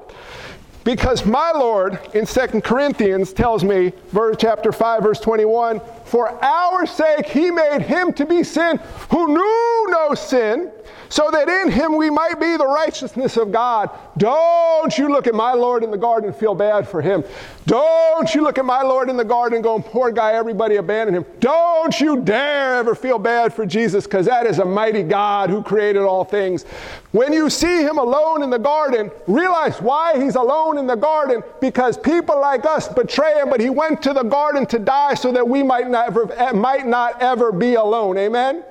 Because 0.84 1.26
my 1.26 1.52
Lord 1.52 1.98
in 2.14 2.24
Second 2.24 2.64
Corinthians 2.64 3.32
tells 3.32 3.62
me, 3.62 3.92
verse 4.08 4.36
chapter 4.38 4.72
5, 4.72 5.02
verse 5.02 5.20
21, 5.20 5.80
for 6.04 6.42
our 6.42 6.86
sake 6.86 7.26
he 7.26 7.50
made 7.50 7.82
him 7.82 8.12
to 8.14 8.24
be 8.24 8.42
sin 8.42 8.80
who 9.10 9.28
knew 9.28 9.86
no 9.90 10.14
sin, 10.14 10.70
so 11.08 11.30
that 11.30 11.48
in 11.48 11.70
him 11.70 11.96
we 11.96 12.10
might 12.10 12.38
be 12.40 12.56
the 12.56 12.66
righteousness 12.66 13.36
of 13.36 13.52
God. 13.52 13.90
Don't 14.16 14.96
you 14.98 15.08
look 15.08 15.26
at 15.26 15.34
my 15.34 15.52
Lord 15.52 15.82
in 15.84 15.90
the 15.90 15.98
garden 15.98 16.30
and 16.30 16.38
feel 16.38 16.54
bad 16.54 16.88
for 16.88 17.00
him. 17.00 17.24
Don't 17.66 18.34
you 18.34 18.42
look 18.42 18.58
at 18.58 18.64
my 18.64 18.82
Lord 18.82 19.10
in 19.10 19.16
the 19.16 19.24
garden 19.24 19.56
and 19.56 19.64
go, 19.64 19.78
poor 19.78 20.10
guy, 20.10 20.32
everybody 20.32 20.76
abandoned 20.76 21.16
him. 21.16 21.26
Don't 21.40 22.00
you 22.00 22.20
dare 22.20 22.76
ever 22.76 22.94
feel 22.94 23.18
bad 23.18 23.52
for 23.52 23.66
Jesus, 23.66 24.04
because 24.04 24.26
that 24.26 24.46
is 24.46 24.58
a 24.58 24.64
mighty 24.64 25.02
God 25.02 25.50
who 25.50 25.62
created 25.62 26.02
all 26.02 26.24
things. 26.24 26.64
When 27.12 27.32
you 27.32 27.50
see 27.50 27.82
him 27.82 27.98
alone 27.98 28.42
in 28.42 28.50
the 28.50 28.58
garden, 28.58 29.10
realize 29.26 29.80
why 29.80 30.22
he's 30.22 30.34
alone 30.34 30.78
in 30.78 30.86
the 30.86 30.96
garden, 30.96 31.42
because 31.60 31.98
people 31.98 32.40
like 32.40 32.64
us 32.64 32.88
betray 32.88 33.34
him, 33.34 33.50
but 33.50 33.60
he 33.60 33.70
went 33.70 34.02
to 34.02 34.12
the 34.12 34.22
garden 34.22 34.66
to 34.66 34.78
die 34.78 35.14
so 35.14 35.32
that 35.32 35.46
we 35.46 35.62
might 35.62 35.88
not 35.88 36.08
ever, 36.08 36.52
might 36.54 36.86
not 36.86 37.20
ever 37.20 37.52
be 37.52 37.74
alone. 37.74 38.16
Amen? 38.18 38.64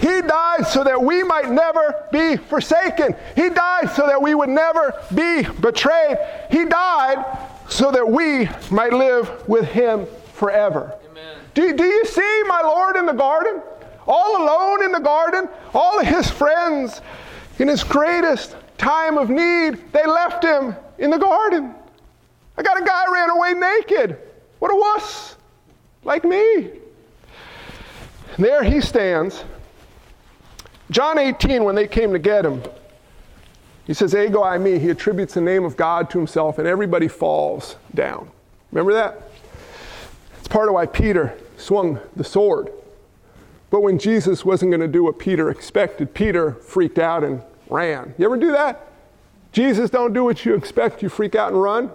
He 0.00 0.20
died 0.22 0.66
so 0.66 0.84
that 0.84 1.02
we 1.02 1.22
might 1.22 1.50
never 1.50 2.04
be 2.12 2.36
forsaken. 2.36 3.14
He 3.34 3.48
died 3.48 3.90
so 3.90 4.06
that 4.06 4.20
we 4.20 4.34
would 4.34 4.48
never 4.48 4.94
be 5.14 5.42
betrayed. 5.42 6.18
He 6.50 6.64
died 6.64 7.24
so 7.68 7.90
that 7.90 8.08
we 8.08 8.48
might 8.70 8.92
live 8.92 9.48
with 9.48 9.64
him 9.66 10.06
forever. 10.34 10.96
Do, 11.54 11.74
do 11.74 11.84
you 11.84 12.04
see 12.04 12.42
my 12.46 12.60
Lord 12.60 12.96
in 12.96 13.06
the 13.06 13.12
garden? 13.12 13.62
All 14.06 14.42
alone 14.42 14.84
in 14.84 14.92
the 14.92 15.00
garden? 15.00 15.48
All 15.74 15.98
of 15.98 16.06
his 16.06 16.30
friends 16.30 17.00
in 17.58 17.68
his 17.68 17.82
greatest 17.82 18.56
time 18.76 19.16
of 19.16 19.30
need, 19.30 19.92
they 19.92 20.06
left 20.06 20.44
him 20.44 20.76
in 20.98 21.10
the 21.10 21.16
garden. 21.16 21.74
I 22.58 22.62
got 22.62 22.80
a 22.80 22.84
guy 22.84 23.04
ran 23.10 23.30
away 23.30 23.54
naked. 23.54 24.18
What 24.58 24.70
a 24.70 24.76
wuss. 24.76 25.36
Like 26.04 26.24
me. 26.24 26.70
And 28.36 28.44
there 28.44 28.62
he 28.62 28.80
stands 28.80 29.44
John 30.90 31.18
18, 31.18 31.64
when 31.64 31.74
they 31.74 31.88
came 31.88 32.12
to 32.12 32.18
get 32.18 32.44
him, 32.44 32.62
he 33.86 33.94
says, 33.94 34.14
Ego 34.14 34.42
eimi. 34.42 34.80
He 34.80 34.90
attributes 34.90 35.34
the 35.34 35.40
name 35.40 35.64
of 35.64 35.76
God 35.76 36.10
to 36.10 36.18
himself, 36.18 36.58
and 36.58 36.66
everybody 36.66 37.08
falls 37.08 37.76
down. 37.94 38.30
Remember 38.72 38.92
that? 38.92 39.22
It's 40.38 40.48
part 40.48 40.68
of 40.68 40.74
why 40.74 40.86
Peter 40.86 41.36
swung 41.56 42.00
the 42.14 42.24
sword. 42.24 42.70
But 43.70 43.82
when 43.82 43.98
Jesus 43.98 44.44
wasn't 44.44 44.70
going 44.70 44.80
to 44.80 44.88
do 44.88 45.04
what 45.04 45.18
Peter 45.18 45.50
expected, 45.50 46.14
Peter 46.14 46.52
freaked 46.54 46.98
out 46.98 47.24
and 47.24 47.42
ran. 47.68 48.14
You 48.18 48.26
ever 48.26 48.36
do 48.36 48.52
that? 48.52 48.86
Jesus 49.52 49.90
don't 49.90 50.12
do 50.12 50.24
what 50.24 50.44
you 50.44 50.54
expect, 50.54 51.02
you 51.02 51.08
freak 51.08 51.34
out 51.34 51.52
and 51.52 51.60
run. 51.60 51.90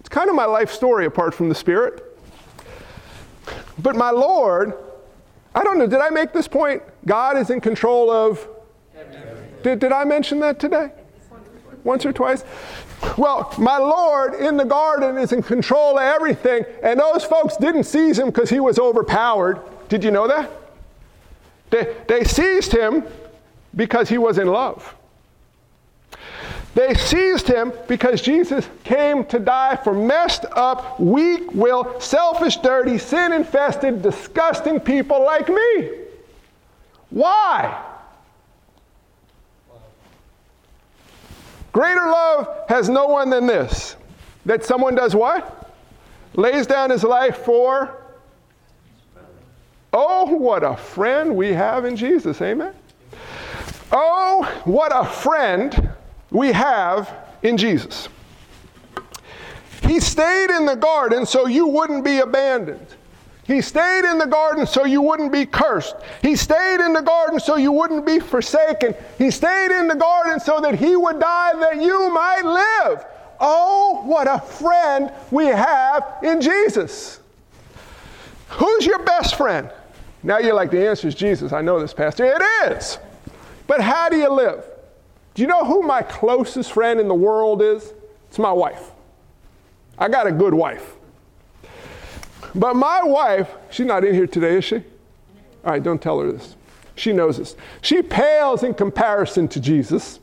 It's 0.00 0.08
kind 0.08 0.28
of 0.28 0.36
my 0.36 0.44
life 0.44 0.70
story 0.70 1.06
apart 1.06 1.34
from 1.34 1.48
the 1.48 1.54
Spirit. 1.54 2.04
But 3.78 3.96
my 3.96 4.10
Lord 4.10 4.74
I 5.54 5.64
don't 5.64 5.78
know, 5.78 5.86
did 5.86 6.00
I 6.00 6.10
make 6.10 6.32
this 6.32 6.48
point? 6.48 6.82
God 7.06 7.36
is 7.36 7.50
in 7.50 7.60
control 7.60 8.10
of. 8.10 8.46
Did, 9.62 9.80
did 9.80 9.92
I 9.92 10.04
mention 10.04 10.38
that 10.40 10.60
today? 10.60 10.92
Once 11.84 12.06
or 12.06 12.12
twice? 12.12 12.44
Well, 13.16 13.52
my 13.58 13.78
Lord 13.78 14.34
in 14.34 14.56
the 14.56 14.64
garden 14.64 15.16
is 15.18 15.32
in 15.32 15.42
control 15.42 15.98
of 15.98 16.02
everything, 16.02 16.64
and 16.82 16.98
those 16.98 17.24
folks 17.24 17.56
didn't 17.56 17.84
seize 17.84 18.18
him 18.18 18.26
because 18.26 18.50
he 18.50 18.60
was 18.60 18.78
overpowered. 18.78 19.60
Did 19.88 20.04
you 20.04 20.10
know 20.10 20.28
that? 20.28 20.50
They, 21.70 21.96
they 22.06 22.24
seized 22.24 22.72
him 22.72 23.04
because 23.74 24.08
he 24.08 24.18
was 24.18 24.38
in 24.38 24.48
love. 24.48 24.94
They 26.78 26.94
seized 26.94 27.48
him 27.48 27.72
because 27.88 28.22
Jesus 28.22 28.68
came 28.84 29.24
to 29.24 29.40
die 29.40 29.74
for 29.74 29.92
messed 29.92 30.44
up, 30.52 31.00
weak 31.00 31.52
willed, 31.52 32.00
selfish, 32.00 32.56
dirty, 32.58 32.98
sin 32.98 33.32
infested, 33.32 34.00
disgusting 34.00 34.78
people 34.78 35.24
like 35.24 35.48
me. 35.48 35.90
Why? 37.10 37.84
Greater 41.72 42.06
love 42.06 42.46
has 42.68 42.88
no 42.88 43.08
one 43.08 43.28
than 43.28 43.48
this 43.48 43.96
that 44.46 44.64
someone 44.64 44.94
does 44.94 45.16
what? 45.16 45.72
Lays 46.34 46.68
down 46.68 46.90
his 46.90 47.02
life 47.02 47.38
for. 47.38 48.04
Oh, 49.92 50.32
what 50.32 50.62
a 50.62 50.76
friend 50.76 51.34
we 51.34 51.48
have 51.48 51.84
in 51.84 51.96
Jesus. 51.96 52.40
Amen. 52.40 52.72
Oh, 53.90 54.44
what 54.64 54.92
a 54.94 55.04
friend 55.04 55.90
we 56.30 56.52
have 56.52 57.12
in 57.42 57.56
Jesus. 57.56 58.08
He 59.82 60.00
stayed 60.00 60.50
in 60.50 60.66
the 60.66 60.76
garden 60.76 61.24
so 61.24 61.46
you 61.46 61.66
wouldn't 61.66 62.04
be 62.04 62.18
abandoned. 62.18 62.86
He 63.44 63.62
stayed 63.62 64.04
in 64.04 64.18
the 64.18 64.26
garden 64.26 64.66
so 64.66 64.84
you 64.84 65.00
wouldn't 65.00 65.32
be 65.32 65.46
cursed. 65.46 65.96
He 66.20 66.36
stayed 66.36 66.84
in 66.84 66.92
the 66.92 67.00
garden 67.00 67.40
so 67.40 67.56
you 67.56 67.72
wouldn't 67.72 68.04
be 68.04 68.18
forsaken. 68.18 68.94
He 69.16 69.30
stayed 69.30 69.70
in 69.70 69.88
the 69.88 69.94
garden 69.94 70.38
so 70.38 70.60
that 70.60 70.74
he 70.74 70.94
would 70.94 71.18
die 71.18 71.52
that 71.58 71.80
you 71.80 72.12
might 72.12 72.42
live. 72.44 73.06
Oh, 73.40 74.02
what 74.04 74.26
a 74.28 74.38
friend 74.40 75.10
we 75.30 75.46
have 75.46 76.04
in 76.22 76.42
Jesus. 76.42 77.20
Who's 78.48 78.84
your 78.84 79.02
best 79.04 79.36
friend? 79.36 79.70
Now 80.22 80.38
you're 80.38 80.54
like, 80.54 80.70
the 80.70 80.86
answer 80.86 81.08
is 81.08 81.14
Jesus. 81.14 81.52
I 81.52 81.62
know 81.62 81.80
this, 81.80 81.94
Pastor. 81.94 82.26
It 82.26 82.42
is. 82.70 82.98
But 83.66 83.80
how 83.80 84.10
do 84.10 84.16
you 84.18 84.30
live? 84.30 84.62
Do 85.38 85.42
you 85.42 85.48
know 85.48 85.64
who 85.64 85.82
my 85.82 86.02
closest 86.02 86.72
friend 86.72 86.98
in 86.98 87.06
the 87.06 87.14
world 87.14 87.62
is? 87.62 87.94
It's 88.26 88.40
my 88.40 88.50
wife. 88.50 88.90
I 89.96 90.08
got 90.08 90.26
a 90.26 90.32
good 90.32 90.52
wife. 90.52 90.96
But 92.56 92.74
my 92.74 93.04
wife, 93.04 93.48
she's 93.70 93.86
not 93.86 94.02
in 94.02 94.16
here 94.16 94.26
today, 94.26 94.56
is 94.56 94.64
she? 94.64 94.78
All 95.64 95.70
right, 95.70 95.80
don't 95.80 96.02
tell 96.02 96.18
her 96.18 96.32
this. 96.32 96.56
She 96.96 97.12
knows 97.12 97.38
this. 97.38 97.54
She 97.82 98.02
pales 98.02 98.64
in 98.64 98.74
comparison 98.74 99.46
to 99.50 99.60
Jesus 99.60 100.18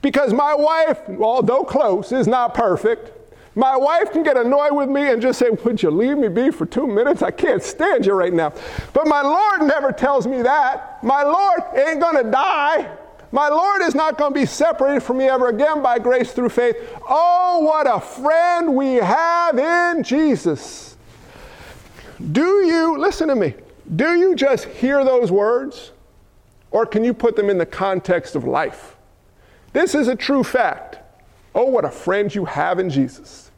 because 0.00 0.32
my 0.32 0.54
wife, 0.54 1.00
although 1.20 1.64
close, 1.64 2.12
is 2.12 2.28
not 2.28 2.54
perfect. 2.54 3.10
My 3.56 3.76
wife 3.76 4.12
can 4.12 4.22
get 4.22 4.36
annoyed 4.36 4.74
with 4.74 4.88
me 4.88 5.10
and 5.10 5.20
just 5.20 5.40
say, 5.40 5.50
Would 5.50 5.82
you 5.82 5.90
leave 5.90 6.18
me 6.18 6.28
be 6.28 6.52
for 6.52 6.66
two 6.66 6.86
minutes? 6.86 7.20
I 7.20 7.32
can't 7.32 7.64
stand 7.64 8.06
you 8.06 8.12
right 8.12 8.32
now. 8.32 8.52
But 8.92 9.08
my 9.08 9.22
Lord 9.22 9.62
never 9.62 9.90
tells 9.90 10.24
me 10.24 10.40
that. 10.42 11.02
My 11.02 11.24
Lord 11.24 11.62
ain't 11.74 12.00
gonna 12.00 12.30
die. 12.30 12.96
My 13.32 13.48
Lord 13.48 13.82
is 13.82 13.94
not 13.94 14.18
going 14.18 14.32
to 14.32 14.40
be 14.40 14.46
separated 14.46 15.02
from 15.02 15.18
me 15.18 15.24
ever 15.24 15.48
again 15.48 15.82
by 15.82 15.98
grace 15.98 16.32
through 16.32 16.50
faith. 16.50 16.76
Oh, 17.08 17.60
what 17.60 17.86
a 17.86 18.00
friend 18.00 18.74
we 18.74 18.94
have 18.94 19.58
in 19.58 20.02
Jesus. 20.02 20.96
Do 22.32 22.64
you, 22.64 22.98
listen 22.98 23.28
to 23.28 23.34
me, 23.34 23.54
do 23.94 24.14
you 24.14 24.34
just 24.34 24.64
hear 24.66 25.04
those 25.04 25.30
words? 25.30 25.92
Or 26.70 26.86
can 26.86 27.04
you 27.04 27.14
put 27.14 27.36
them 27.36 27.50
in 27.50 27.58
the 27.58 27.66
context 27.66 28.34
of 28.34 28.44
life? 28.44 28.96
This 29.72 29.94
is 29.94 30.08
a 30.08 30.16
true 30.16 30.42
fact. 30.42 30.98
Oh, 31.54 31.64
what 31.64 31.84
a 31.84 31.90
friend 31.90 32.34
you 32.34 32.44
have 32.44 32.78
in 32.78 32.90
Jesus. 32.90 33.50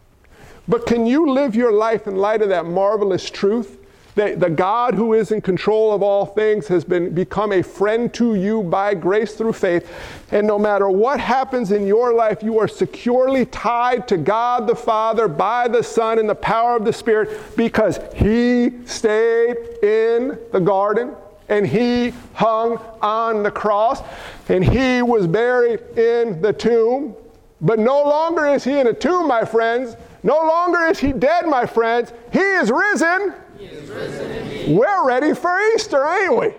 But 0.67 0.87
can 0.87 1.07
you 1.07 1.31
live 1.31 1.55
your 1.55 1.73
life 1.73 2.07
in 2.07 2.17
light 2.17 2.43
of 2.43 2.51
that 2.51 2.67
marvelous 2.67 3.31
truth? 3.31 3.78
The, 4.19 4.51
God 4.51 4.95
who 4.95 5.15
is 5.15 5.31
in 5.31 5.41
control 5.41 5.95
of 5.95 6.03
all 6.03 6.27
things 6.27 6.67
has 6.67 6.85
been, 6.85 7.15
become 7.15 7.53
a 7.53 7.63
friend 7.63 8.13
to 8.15 8.35
you 8.35 8.65
by 8.65 8.95
grace 8.95 9.35
through 9.35 9.53
faith. 9.53 9.89
And 10.33 10.45
no 10.45 10.59
matter 10.59 10.91
what 10.91 11.21
happens 11.21 11.71
in 11.71 11.87
your 11.87 12.13
life, 12.13 12.43
you 12.43 12.59
are 12.59 12.67
securely 12.67 13.47
tied 13.47 14.09
to 14.09 14.17
God 14.17 14.67
the 14.67 14.75
Father 14.75 15.29
by 15.29 15.69
the 15.69 15.85
Son 15.85 16.19
and 16.19 16.29
the 16.29 16.35
power 16.35 16.75
of 16.75 16.85
the 16.85 16.93
Spirit 16.93 17.57
because 17.57 18.01
He 18.13 18.85
stayed 18.87 19.57
in 19.85 20.37
the 20.51 20.61
garden 20.65 21.15
and 21.49 21.65
He 21.65 22.13
hung 22.35 22.77
on 23.01 23.45
the 23.45 23.53
cross 23.53 24.03
and 24.49 24.65
He 24.65 25.01
was 25.01 25.29
buried 25.29 25.79
in 25.97 26.43
the 26.43 26.53
tomb. 26.53 27.15
But 27.61 27.79
no 27.79 28.03
longer 28.03 28.49
is 28.49 28.65
He 28.65 28.81
in 28.81 28.89
a 28.89 28.93
tomb, 28.93 29.29
my 29.29 29.45
friends. 29.45 29.97
No 30.25 30.41
longer 30.41 30.87
is 30.87 30.99
He 30.99 31.13
dead, 31.13 31.47
my 31.47 31.67
friends. 31.67 32.13
He 32.33 32.41
is 32.41 32.73
risen. 32.73 33.35
We're 33.59 35.07
ready 35.07 35.35
for 35.35 35.59
Easter, 35.75 36.07
ain't 36.07 36.37
we? 36.37 36.55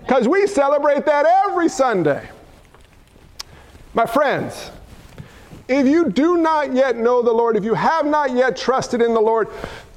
Because 0.00 0.26
we 0.26 0.46
celebrate 0.46 1.04
that 1.06 1.26
every 1.46 1.68
Sunday. 1.68 2.28
My 3.92 4.06
friends, 4.06 4.70
if 5.68 5.86
you 5.86 6.08
do 6.08 6.38
not 6.38 6.72
yet 6.72 6.96
know 6.96 7.20
the 7.20 7.32
Lord, 7.32 7.56
if 7.56 7.64
you 7.64 7.74
have 7.74 8.06
not 8.06 8.30
yet 8.30 8.56
trusted 8.56 9.02
in 9.02 9.12
the 9.12 9.20
Lord, 9.20 9.48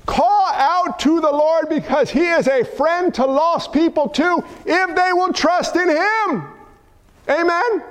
call 0.06 0.48
out 0.48 1.00
to 1.00 1.22
the 1.22 1.32
Lord 1.32 1.70
because 1.70 2.10
He 2.10 2.26
is 2.26 2.48
a 2.48 2.66
friend 2.66 3.14
to 3.14 3.26
lost 3.26 3.72
people 3.72 4.10
too, 4.10 4.44
if 4.66 4.96
they 4.96 5.14
will 5.14 5.32
trust 5.32 5.76
in 5.78 5.90
Him. 5.90 6.44
Amen? 7.30 7.84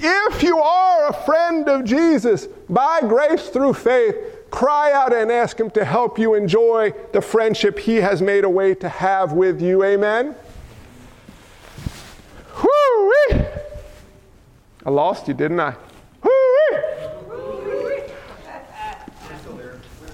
If 0.00 0.42
you 0.42 0.58
are 0.58 1.08
a 1.08 1.12
friend 1.24 1.68
of 1.68 1.84
Jesus 1.84 2.46
by 2.68 3.00
grace 3.00 3.48
through 3.48 3.74
faith, 3.74 4.16
Cry 4.50 4.92
out 4.92 5.12
and 5.12 5.30
ask 5.30 5.58
Him 5.58 5.70
to 5.70 5.84
help 5.84 6.18
you 6.18 6.34
enjoy 6.34 6.92
the 7.12 7.20
friendship 7.20 7.78
He 7.78 7.96
has 7.96 8.22
made 8.22 8.44
a 8.44 8.50
way 8.50 8.74
to 8.76 8.88
have 8.88 9.32
with 9.32 9.60
you. 9.60 9.84
Amen? 9.84 10.34
Whoo! 12.62 13.12
I 14.86 14.90
lost 14.90 15.28
you, 15.28 15.34
didn't 15.34 15.60
I? 15.60 15.74
Whoo! 16.22 16.30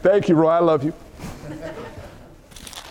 Thank 0.03 0.29
you, 0.29 0.35
Roy. 0.35 0.51
I 0.51 0.59
love 0.59 0.85
you. 0.85 0.93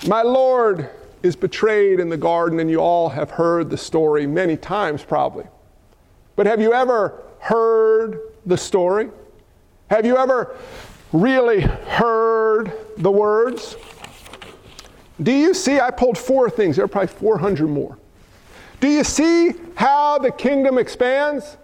My 0.08 0.22
Lord 0.22 0.90
is 1.22 1.36
betrayed 1.36 2.00
in 2.00 2.10
the 2.10 2.18
garden, 2.18 2.60
and 2.60 2.70
you 2.70 2.80
all 2.80 3.10
have 3.10 3.32
heard 3.32 3.70
the 3.70 3.78
story 3.78 4.28
many 4.28 4.58
times, 4.58 5.04
probably. 5.04 5.46
But 6.36 6.48
have 6.48 6.60
you 6.60 6.74
ever 6.74 7.22
heard 7.40 8.20
the 8.46 8.58
story? 8.58 9.10
Have 9.90 10.06
you 10.06 10.18
ever 10.18 10.56
really 11.14 11.62
heard 11.62 12.74
the 12.98 13.12
words? 13.12 13.78
Do 15.22 15.32
you 15.32 15.54
see? 15.54 15.80
I 15.80 15.92
pulled 15.92 16.18
four 16.18 16.50
things. 16.50 16.76
There 16.76 16.86
are 16.86 16.90
probably 16.90 17.16
400 17.16 17.68
more. 17.68 17.98
Do 18.80 18.90
you 18.90 19.04
see 19.04 19.54
how 19.76 20.18
the 20.18 20.32
kingdom 20.32 20.78
expands? 20.78 21.58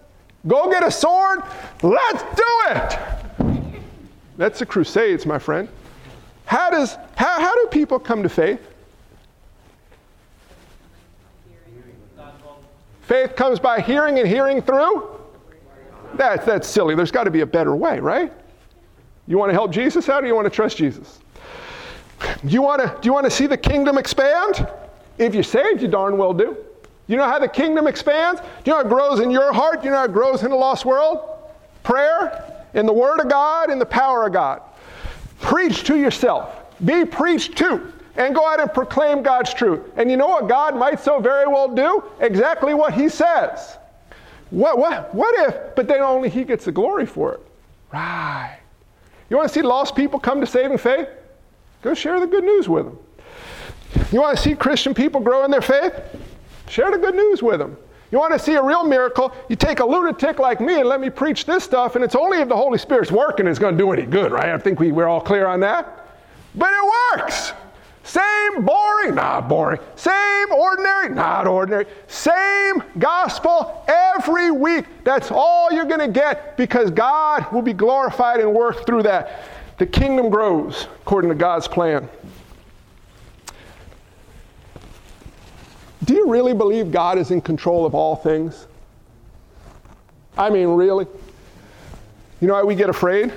Go 0.46 0.70
get 0.70 0.86
a 0.86 0.90
sword. 0.90 1.42
Let's 1.82 2.22
do 2.22 2.60
it. 2.68 2.98
That's 4.38 4.60
the 4.60 4.66
Crusades, 4.66 5.26
my 5.26 5.38
friend. 5.38 5.68
How, 6.46 6.70
does, 6.70 6.94
how, 7.16 7.40
how 7.40 7.54
do 7.54 7.68
people 7.70 7.98
come 7.98 8.22
to 8.22 8.28
faith? 8.28 8.66
Faith 13.02 13.36
comes 13.36 13.58
by 13.58 13.80
hearing 13.80 14.18
and 14.18 14.26
hearing 14.26 14.62
through? 14.62 15.20
That's, 16.14 16.46
that's 16.46 16.68
silly. 16.68 16.94
There's 16.94 17.10
got 17.10 17.24
to 17.24 17.30
be 17.30 17.40
a 17.40 17.46
better 17.46 17.74
way, 17.74 17.98
right? 17.98 18.32
You 19.30 19.38
want 19.38 19.50
to 19.50 19.54
help 19.54 19.70
Jesus 19.70 20.08
out 20.08 20.24
or 20.24 20.26
you 20.26 20.34
want 20.34 20.46
to 20.46 20.50
trust 20.50 20.76
Jesus? 20.76 21.20
Do 22.18 22.48
you 22.48 22.62
want 22.62 22.82
to, 22.82 22.88
do 23.00 23.06
you 23.06 23.12
want 23.12 23.26
to 23.26 23.30
see 23.30 23.46
the 23.46 23.56
kingdom 23.56 23.96
expand? 23.96 24.66
If 25.18 25.34
you're 25.34 25.44
saved, 25.44 25.80
you 25.80 25.86
darn 25.86 26.18
well 26.18 26.34
do. 26.34 26.56
You 27.06 27.16
know 27.16 27.26
how 27.26 27.38
the 27.38 27.46
kingdom 27.46 27.86
expands? 27.86 28.40
Do 28.40 28.46
you 28.64 28.72
know 28.72 28.78
how 28.78 28.84
it 28.86 28.88
grows 28.88 29.20
in 29.20 29.30
your 29.30 29.52
heart? 29.52 29.82
Do 29.82 29.84
you 29.84 29.92
know 29.92 29.98
how 29.98 30.06
it 30.06 30.12
grows 30.12 30.42
in 30.42 30.50
a 30.50 30.56
lost 30.56 30.84
world? 30.84 31.20
Prayer, 31.84 32.66
in 32.74 32.86
the 32.86 32.92
Word 32.92 33.20
of 33.20 33.28
God, 33.28 33.70
in 33.70 33.78
the 33.78 33.86
power 33.86 34.26
of 34.26 34.32
God. 34.32 34.62
Preach 35.40 35.84
to 35.84 35.96
yourself. 35.96 36.64
Be 36.84 37.04
preached 37.04 37.56
to. 37.58 37.92
And 38.16 38.34
go 38.34 38.44
out 38.44 38.58
and 38.58 38.74
proclaim 38.74 39.22
God's 39.22 39.54
truth. 39.54 39.92
And 39.96 40.10
you 40.10 40.16
know 40.16 40.26
what 40.26 40.48
God 40.48 40.74
might 40.76 40.98
so 40.98 41.20
very 41.20 41.46
well 41.46 41.72
do? 41.72 42.02
Exactly 42.18 42.74
what 42.74 42.94
He 42.94 43.08
says. 43.08 43.78
What, 44.50 44.76
what, 44.78 45.14
what 45.14 45.48
if, 45.48 45.76
but 45.76 45.86
then 45.86 46.00
only 46.00 46.30
He 46.30 46.42
gets 46.42 46.64
the 46.64 46.72
glory 46.72 47.06
for 47.06 47.34
it? 47.34 47.40
Right. 47.92 48.29
You 49.30 49.36
want 49.36 49.48
to 49.48 49.54
see 49.54 49.62
lost 49.62 49.96
people 49.96 50.18
come 50.18 50.40
to 50.40 50.46
saving 50.46 50.78
faith? 50.78 51.08
Go 51.82 51.94
share 51.94 52.20
the 52.20 52.26
good 52.26 52.44
news 52.44 52.68
with 52.68 52.84
them. 52.84 52.98
You 54.12 54.20
want 54.20 54.36
to 54.36 54.42
see 54.42 54.54
Christian 54.54 54.92
people 54.92 55.20
grow 55.20 55.44
in 55.44 55.50
their 55.50 55.62
faith? 55.62 55.94
Share 56.68 56.90
the 56.90 56.98
good 56.98 57.14
news 57.14 57.42
with 57.42 57.58
them. 57.58 57.76
You 58.10 58.18
want 58.18 58.32
to 58.32 58.38
see 58.38 58.54
a 58.54 58.62
real 58.62 58.84
miracle? 58.84 59.32
You 59.48 59.54
take 59.54 59.78
a 59.78 59.84
lunatic 59.84 60.40
like 60.40 60.60
me 60.60 60.80
and 60.80 60.88
let 60.88 61.00
me 61.00 61.10
preach 61.10 61.44
this 61.44 61.62
stuff, 61.62 61.94
and 61.94 62.04
it's 62.04 62.16
only 62.16 62.38
if 62.38 62.48
the 62.48 62.56
Holy 62.56 62.76
Spirit's 62.76 63.12
working 63.12 63.46
it's 63.46 63.58
going 63.58 63.76
to 63.76 63.78
do 63.78 63.92
any 63.92 64.04
good, 64.04 64.32
right? 64.32 64.48
I 64.48 64.58
think 64.58 64.80
we, 64.80 64.90
we're 64.90 65.06
all 65.06 65.20
clear 65.20 65.46
on 65.46 65.60
that. 65.60 66.08
But 66.56 66.72
it 66.72 67.18
works. 67.18 67.52
Same 68.10 68.64
boring, 68.64 69.14
not 69.14 69.48
boring. 69.48 69.78
Same 69.94 70.50
ordinary, 70.50 71.10
not 71.10 71.46
ordinary. 71.46 71.86
Same 72.08 72.82
gospel 72.98 73.84
every 73.86 74.50
week. 74.50 74.84
That's 75.04 75.30
all 75.30 75.70
you're 75.70 75.84
going 75.84 76.00
to 76.00 76.08
get 76.08 76.56
because 76.56 76.90
God 76.90 77.46
will 77.52 77.62
be 77.62 77.72
glorified 77.72 78.40
and 78.40 78.52
worked 78.52 78.84
through 78.84 79.04
that. 79.04 79.44
The 79.78 79.86
kingdom 79.86 80.28
grows 80.28 80.88
according 81.02 81.30
to 81.30 81.36
God's 81.36 81.68
plan. 81.68 82.08
Do 86.02 86.14
you 86.14 86.28
really 86.28 86.52
believe 86.52 86.90
God 86.90 87.16
is 87.16 87.30
in 87.30 87.40
control 87.40 87.86
of 87.86 87.94
all 87.94 88.16
things? 88.16 88.66
I 90.36 90.50
mean, 90.50 90.66
really? 90.70 91.06
You 92.40 92.48
know 92.48 92.54
why 92.54 92.64
we 92.64 92.74
get 92.74 92.90
afraid? 92.90 93.32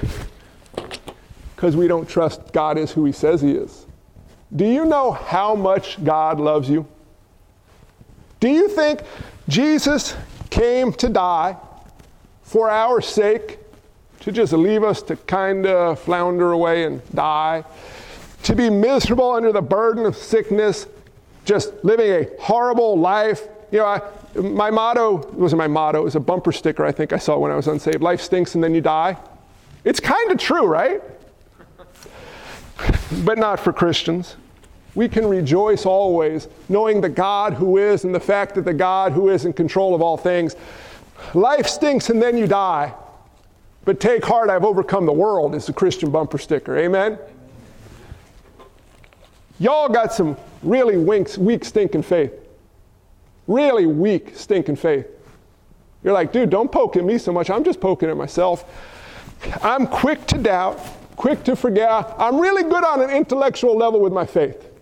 Because 1.56 1.76
we 1.76 1.88
don't 1.88 2.10
trust 2.10 2.52
God 2.54 2.80
is 2.80 2.92
who 2.92 3.06
He 3.06 3.12
says 3.12 3.40
He 3.40 3.52
is. 3.52 3.83
Do 4.56 4.66
you 4.66 4.86
know 4.86 5.12
how 5.12 5.56
much 5.56 6.04
God 6.04 6.40
loves 6.40 6.70
you? 6.70 6.86
Do 8.40 8.50
you 8.50 8.68
think 8.68 9.02
Jesus 9.48 10.16
came 10.50 10.94
to 10.94 11.10
die 11.10 11.58
for 12.44 12.70
our 12.70 13.02
sake, 13.02 13.58
to 14.20 14.32
just 14.32 14.54
leave 14.54 14.84
us 14.84 15.02
to 15.04 15.16
kind 15.16 15.66
of 15.66 16.00
flounder 16.00 16.52
away 16.52 16.84
and 16.84 17.02
die, 17.16 17.64
to 18.44 18.56
be 18.56 18.70
miserable 18.70 19.32
under 19.32 19.52
the 19.52 19.62
burden 19.62 20.06
of 20.06 20.16
sickness, 20.16 20.86
just 21.46 21.74
living 21.84 22.12
a 22.12 22.28
horrible 22.40 23.00
life? 23.00 23.48
You 23.72 23.80
know, 23.80 23.86
I, 23.86 24.02
my 24.36 24.70
motto 24.70 25.26
wasn't 25.32 25.58
my 25.58 25.68
motto, 25.68 26.02
it 26.02 26.04
was 26.04 26.16
a 26.16 26.20
bumper 26.20 26.52
sticker 26.52 26.86
I 26.86 26.92
think 26.92 27.12
I 27.12 27.18
saw 27.18 27.40
when 27.40 27.52
I 27.52 27.56
was 27.56 27.68
unsaved. 27.68 28.02
Life 28.02 28.22
stinks 28.22 28.54
and 28.54 28.64
then 28.64 28.76
you 28.76 28.82
die. 28.82 29.18
It's 29.84 30.00
kind 30.00 30.32
of 30.32 30.38
true, 30.38 30.68
right? 30.68 31.02
but 33.24 33.38
not 33.38 33.60
for 33.60 33.74
Christians. 33.74 34.36
We 34.96 35.10
can 35.10 35.26
rejoice 35.28 35.86
always 35.86 36.48
knowing 36.70 37.02
the 37.02 37.10
God 37.10 37.54
who 37.54 37.78
is 37.78 38.04
and 38.04 38.14
the 38.14 38.20
fact 38.20 38.56
that 38.56 38.66
the 38.66 38.74
God 38.74 39.12
who 39.12 39.30
is 39.30 39.46
in 39.46 39.54
control 39.54 39.96
of 39.96 40.02
all 40.02 40.18
things. 40.18 40.56
Life 41.34 41.68
stinks 41.68 42.10
and 42.10 42.22
then 42.22 42.38
you 42.38 42.48
die. 42.48 42.94
But 43.86 44.00
take 44.00 44.24
heart, 44.24 44.50
I've 44.50 44.64
overcome 44.64 45.06
the 45.06 45.14
world 45.14 45.56
is 45.56 45.66
the 45.66 45.74
Christian 45.74 46.10
bumper 46.10 46.38
sticker. 46.38 46.78
Amen? 46.78 47.18
Y'all 49.60 49.90
got 49.90 50.14
some 50.14 50.38
really 50.62 50.98
winks, 50.98 51.38
weak, 51.38 51.66
stinking 51.66 52.04
faith. 52.04 52.34
Really 53.48 53.86
weak, 53.86 54.36
stinking 54.36 54.78
faith. 54.78 55.08
You're 56.04 56.14
like, 56.14 56.32
dude, 56.32 56.50
don't 56.50 56.72
poke 56.72 56.96
at 56.98 57.04
me 57.04 57.18
so 57.18 57.32
much. 57.32 57.50
I'm 57.50 57.64
just 57.64 57.80
poking 57.80 58.10
at 58.10 58.18
myself. 58.18 58.66
I'm 59.62 59.88
quick 59.88 60.26
to 60.28 60.38
doubt, 60.38 60.80
quick 61.16 61.44
to 61.46 61.56
forget. 61.56 61.90
I'm 62.18 62.40
really 62.40 62.64
good 62.64 62.84
on 62.84 63.02
an 63.02 63.10
intellectual 63.10 63.76
level 63.76 64.00
with 64.00 64.14
my 64.14 64.26
faith. 64.26 64.73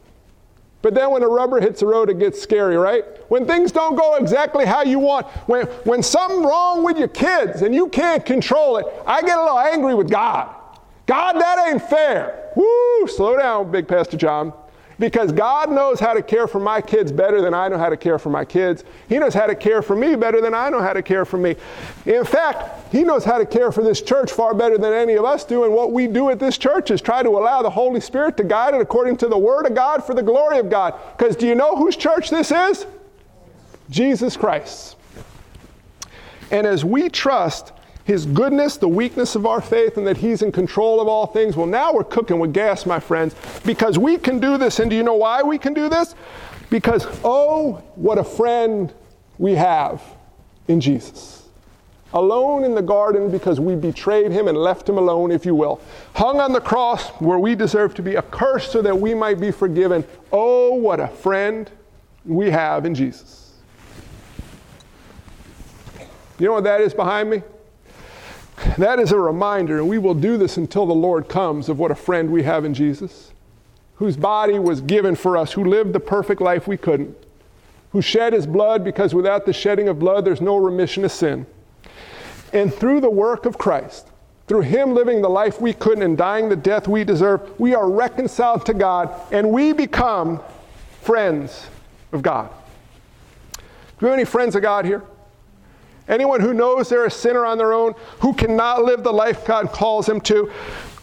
But 0.82 0.96
then 0.96 1.12
when 1.12 1.22
the 1.22 1.28
rubber 1.28 1.60
hits 1.60 1.82
the 1.82 1.86
road, 1.86 2.10
it 2.10 2.20
gets 2.20 2.42
scary, 2.42 2.78
right? 2.78 3.04
When 3.30 3.46
things 3.46 3.72
don't 3.72 3.96
go 3.96 4.16
exactly 4.16 4.66
how 4.66 4.84
you 4.84 5.00
want, 5.00 5.28
when, 5.48 5.68
when 5.84 6.02
something's 6.02 6.46
wrong 6.46 6.84
with 6.84 6.98
your 6.98 7.08
kids 7.08 7.62
and 7.62 7.74
you 7.74 7.88
can't 7.90 8.26
control 8.26 8.78
it, 8.78 8.86
I 9.06 9.22
get 9.22 9.38
a 9.38 9.44
little 9.44 9.60
angry 9.60 9.94
with 9.94 10.10
God. 10.10 10.56
God, 11.06 11.34
that 11.34 11.70
ain't 11.70 11.82
fair. 11.82 12.52
Woo, 12.56 13.08
slow 13.08 13.38
down, 13.38 13.72
Big 13.72 13.88
Pastor 13.88 14.18
John 14.18 14.54
because 15.00 15.32
God 15.32 15.72
knows 15.72 16.00
how 16.00 16.14
to 16.14 16.22
care 16.22 16.48
for 16.48 16.60
my 16.60 16.82
kids 16.82 17.12
better 17.12 17.42
than 17.42 17.54
I 17.54 17.68
know 17.68 17.78
how 17.78 17.90
to 17.90 17.98
care 17.98 18.20
for 18.20 18.30
my 18.30 18.46
kids. 18.46 18.84
He 19.10 19.18
knows 19.20 19.34
how 19.34 19.48
to 19.48 19.56
care 19.56 19.82
for 19.82 19.96
me 19.96 20.16
better 20.16 20.42
than 20.42 20.54
I 20.54 20.70
know 20.70 20.82
how 20.82 20.94
to 20.94 21.02
care 21.02 21.26
for 21.26 21.38
me. 21.38 21.56
In 22.06 22.24
fact, 22.24 22.92
He 22.92 23.04
knows 23.04 23.24
how 23.24 23.38
to 23.38 23.46
care 23.46 23.72
for 23.72 23.84
this 23.84 24.02
church 24.02 24.32
far 24.32 24.54
better 24.54 24.78
than 24.78 24.94
any 24.94 25.14
of 25.14 25.26
us 25.26 25.44
do. 25.44 25.64
And 25.64 25.74
what 25.74 25.92
we 25.92 26.08
do 26.08 26.30
at 26.30 26.40
this 26.40 26.58
church 26.58 26.92
is 26.92 27.02
try 27.02 27.24
to 27.24 27.30
allow 27.30 27.62
the 27.62 27.70
Holy 27.70 28.00
Spirit 28.00 28.38
to 28.38 28.44
guide 28.44 28.74
it 28.74 28.82
according 28.82 29.18
to 29.18 29.28
the 29.28 29.38
Word 29.38 29.66
of 29.66 29.76
God 29.76 30.04
for 30.04 30.14
the 30.14 30.24
glory 30.24 30.60
of 30.60 30.70
God. 30.70 30.94
Because 31.18 31.36
do 31.36 31.48
you 31.48 31.56
know 31.56 31.76
whose 31.76 31.96
church 31.96 32.30
this 32.30 32.52
is? 32.52 32.86
Jesus 33.90 34.38
Christ. 34.38 34.96
And 36.52 36.68
as 36.68 36.84
we 36.84 37.10
trust, 37.10 37.72
his 38.12 38.26
goodness, 38.26 38.76
the 38.76 38.90
weakness 38.90 39.36
of 39.36 39.46
our 39.46 39.62
faith, 39.62 39.96
and 39.96 40.06
that 40.06 40.18
He's 40.18 40.42
in 40.42 40.52
control 40.52 41.00
of 41.00 41.08
all 41.08 41.26
things. 41.26 41.56
Well, 41.56 41.66
now 41.66 41.94
we're 41.94 42.04
cooking 42.04 42.40
with 42.40 42.54
gas, 42.54 42.86
my 42.86 43.00
friends, 43.00 43.36
because 43.64 43.98
we 43.98 44.18
can 44.18 44.38
do 44.38 44.58
this. 44.58 44.80
And 44.80 44.90
do 44.90 44.98
you 44.98 45.04
know 45.04 45.16
why 45.16 45.42
we 45.42 45.58
can 45.58 45.74
do 45.74 45.88
this? 45.88 46.14
Because, 46.70 47.08
oh, 47.24 47.82
what 47.96 48.18
a 48.18 48.24
friend 48.24 48.94
we 49.38 49.56
have 49.56 50.04
in 50.68 50.82
Jesus. 50.82 51.48
Alone 52.14 52.66
in 52.66 52.76
the 52.76 52.82
garden 52.82 53.32
because 53.32 53.62
we 53.62 53.76
betrayed 53.76 54.34
him 54.34 54.50
and 54.50 54.58
left 54.58 54.90
him 54.90 54.98
alone, 54.98 55.32
if 55.32 55.46
you 55.46 55.56
will. 55.56 55.80
Hung 56.14 56.42
on 56.42 56.52
the 56.52 56.60
cross 56.60 57.08
where 57.22 57.40
we 57.40 57.56
deserve 57.56 57.94
to 57.96 58.02
be 58.02 58.18
accursed 58.18 58.74
so 58.74 58.82
that 58.82 59.00
we 59.00 59.14
might 59.14 59.40
be 59.40 59.52
forgiven. 59.52 60.04
Oh, 60.34 60.76
what 60.76 61.00
a 61.00 61.08
friend 61.08 61.72
we 62.26 62.50
have 62.50 62.86
in 62.86 62.94
Jesus. 62.94 63.54
You 66.38 66.48
know 66.48 66.54
what 66.54 66.66
that 66.66 66.82
is 66.82 66.94
behind 66.94 67.30
me? 67.30 67.42
That 68.78 69.00
is 69.00 69.12
a 69.12 69.20
reminder, 69.20 69.78
and 69.80 69.90
we 69.90 69.98
will 69.98 70.14
do 70.14 70.38
this 70.38 70.58
until 70.58 70.86
the 70.86 70.94
Lord 70.94 71.28
comes, 71.28 71.70
of 71.70 71.80
what 71.80 71.92
a 71.92 71.96
friend 71.96 72.32
we 72.32 72.44
have 72.44 72.66
in 72.66 72.74
Jesus, 72.74 73.32
whose 73.96 74.16
body 74.16 74.60
was 74.60 74.82
given 74.82 75.16
for 75.16 75.38
us, 75.38 75.52
who 75.52 75.64
lived 75.64 75.94
the 75.94 76.00
perfect 76.00 76.42
life 76.42 76.68
we 76.68 76.78
couldn't, 76.78 77.16
who 77.92 78.02
shed 78.02 78.34
his 78.34 78.48
blood 78.48 78.84
because 78.84 79.14
without 79.14 79.46
the 79.46 79.54
shedding 79.54 79.88
of 79.88 80.00
blood, 80.00 80.26
there's 80.26 80.42
no 80.42 80.58
remission 80.58 81.04
of 81.04 81.12
sin. 81.12 81.46
And 82.54 82.74
through 82.74 83.02
the 83.02 83.10
work 83.10 83.46
of 83.46 83.58
Christ, 83.58 84.08
through 84.48 84.62
him 84.62 84.94
living 84.94 85.22
the 85.22 85.30
life 85.30 85.62
we 85.62 85.74
couldn't 85.74 86.04
and 86.04 86.18
dying 86.18 86.50
the 86.50 86.56
death 86.56 86.88
we 86.88 87.04
deserve, 87.04 87.60
we 87.60 87.74
are 87.74 87.90
reconciled 87.90 88.66
to 88.66 88.74
God 88.74 89.14
and 89.32 89.50
we 89.50 89.74
become 89.74 90.42
friends 91.02 91.68
of 92.12 92.22
God. 92.22 92.50
Do 93.54 93.62
we 94.02 94.08
have 94.08 94.18
any 94.18 94.26
friends 94.26 94.56
of 94.56 94.62
God 94.62 94.86
here? 94.86 95.04
Anyone 96.08 96.42
who 96.42 96.54
knows 96.54 96.90
they're 96.90 97.06
a 97.06 97.12
sinner 97.12 97.46
on 97.46 97.58
their 97.58 97.74
own, 97.74 97.94
who 98.20 98.34
cannot 98.34 98.84
live 98.84 99.04
the 99.04 99.14
life 99.14 99.46
God 99.46 99.72
calls 99.72 100.06
them 100.06 100.20
to, 100.22 100.52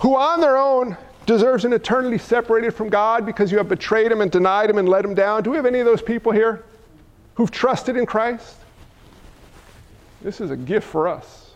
who 0.00 0.16
on 0.16 0.40
their 0.40 0.56
own 0.56 0.96
deserves 1.26 1.64
an 1.64 1.72
eternity 1.72 2.18
separated 2.18 2.72
from 2.72 2.88
God 2.88 3.26
because 3.26 3.52
you 3.52 3.58
have 3.58 3.68
betrayed 3.68 4.11
him 4.11 4.20
and 4.20 4.30
denied 4.30 4.70
him 4.70 4.78
and 4.78 4.88
let 4.88 5.04
him 5.04 5.14
down. 5.14 5.42
Do 5.42 5.50
we 5.50 5.56
have 5.56 5.66
any 5.66 5.78
of 5.78 5.87
those 5.87 6.02
people 6.02 6.32
here 6.32 6.64
who've 7.34 7.50
trusted 7.50 7.96
in 7.96 8.06
Christ? 8.06 8.56
This 10.22 10.40
is 10.40 10.50
a 10.50 10.56
gift 10.56 10.87
for 10.87 11.06
us. 11.06 11.50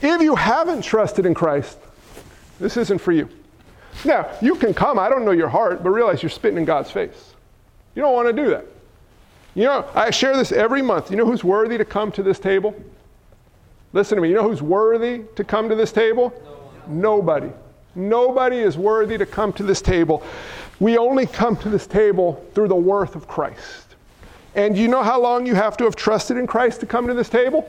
If 0.00 0.22
you 0.22 0.36
haven't 0.36 0.82
trusted 0.82 1.26
in 1.26 1.34
Christ, 1.34 1.78
this 2.60 2.76
isn't 2.76 2.98
for 2.98 3.12
you. 3.12 3.28
Now, 4.04 4.30
you 4.40 4.54
can 4.54 4.72
come, 4.72 4.98
I 4.98 5.08
don't 5.08 5.24
know 5.24 5.32
your 5.32 5.48
heart, 5.48 5.82
but 5.82 5.90
realize 5.90 6.22
you're 6.22 6.30
spitting 6.30 6.58
in 6.58 6.64
God's 6.64 6.90
face. 6.90 7.34
You 7.94 8.02
don't 8.02 8.14
want 8.14 8.28
to 8.28 8.32
do 8.32 8.50
that. 8.50 8.64
You 9.54 9.64
know, 9.64 9.88
I 9.94 10.10
share 10.10 10.36
this 10.36 10.52
every 10.52 10.82
month. 10.82 11.10
You 11.10 11.16
know 11.16 11.26
who's 11.26 11.42
worthy 11.42 11.78
to 11.78 11.84
come 11.84 12.12
to 12.12 12.22
this 12.22 12.38
table? 12.38 12.74
Listen 13.92 14.16
to 14.16 14.22
me. 14.22 14.28
You 14.28 14.34
know 14.34 14.48
who's 14.48 14.62
worthy 14.62 15.24
to 15.36 15.44
come 15.44 15.68
to 15.68 15.74
this 15.74 15.92
table? 15.92 16.32
No 16.86 17.16
Nobody. 17.16 17.50
Nobody 17.94 18.58
is 18.58 18.78
worthy 18.78 19.18
to 19.18 19.26
come 19.26 19.52
to 19.54 19.62
this 19.62 19.82
table. 19.82 20.22
We 20.78 20.96
only 20.98 21.26
come 21.26 21.56
to 21.56 21.68
this 21.68 21.86
table 21.86 22.44
through 22.54 22.68
the 22.68 22.76
worth 22.76 23.16
of 23.16 23.26
Christ. 23.26 23.96
And 24.54 24.76
you 24.76 24.88
know 24.88 25.02
how 25.02 25.20
long 25.20 25.46
you 25.46 25.54
have 25.54 25.76
to 25.78 25.84
have 25.84 25.96
trusted 25.96 26.36
in 26.36 26.46
Christ 26.46 26.80
to 26.80 26.86
come 26.86 27.06
to 27.06 27.14
this 27.14 27.28
table? 27.28 27.68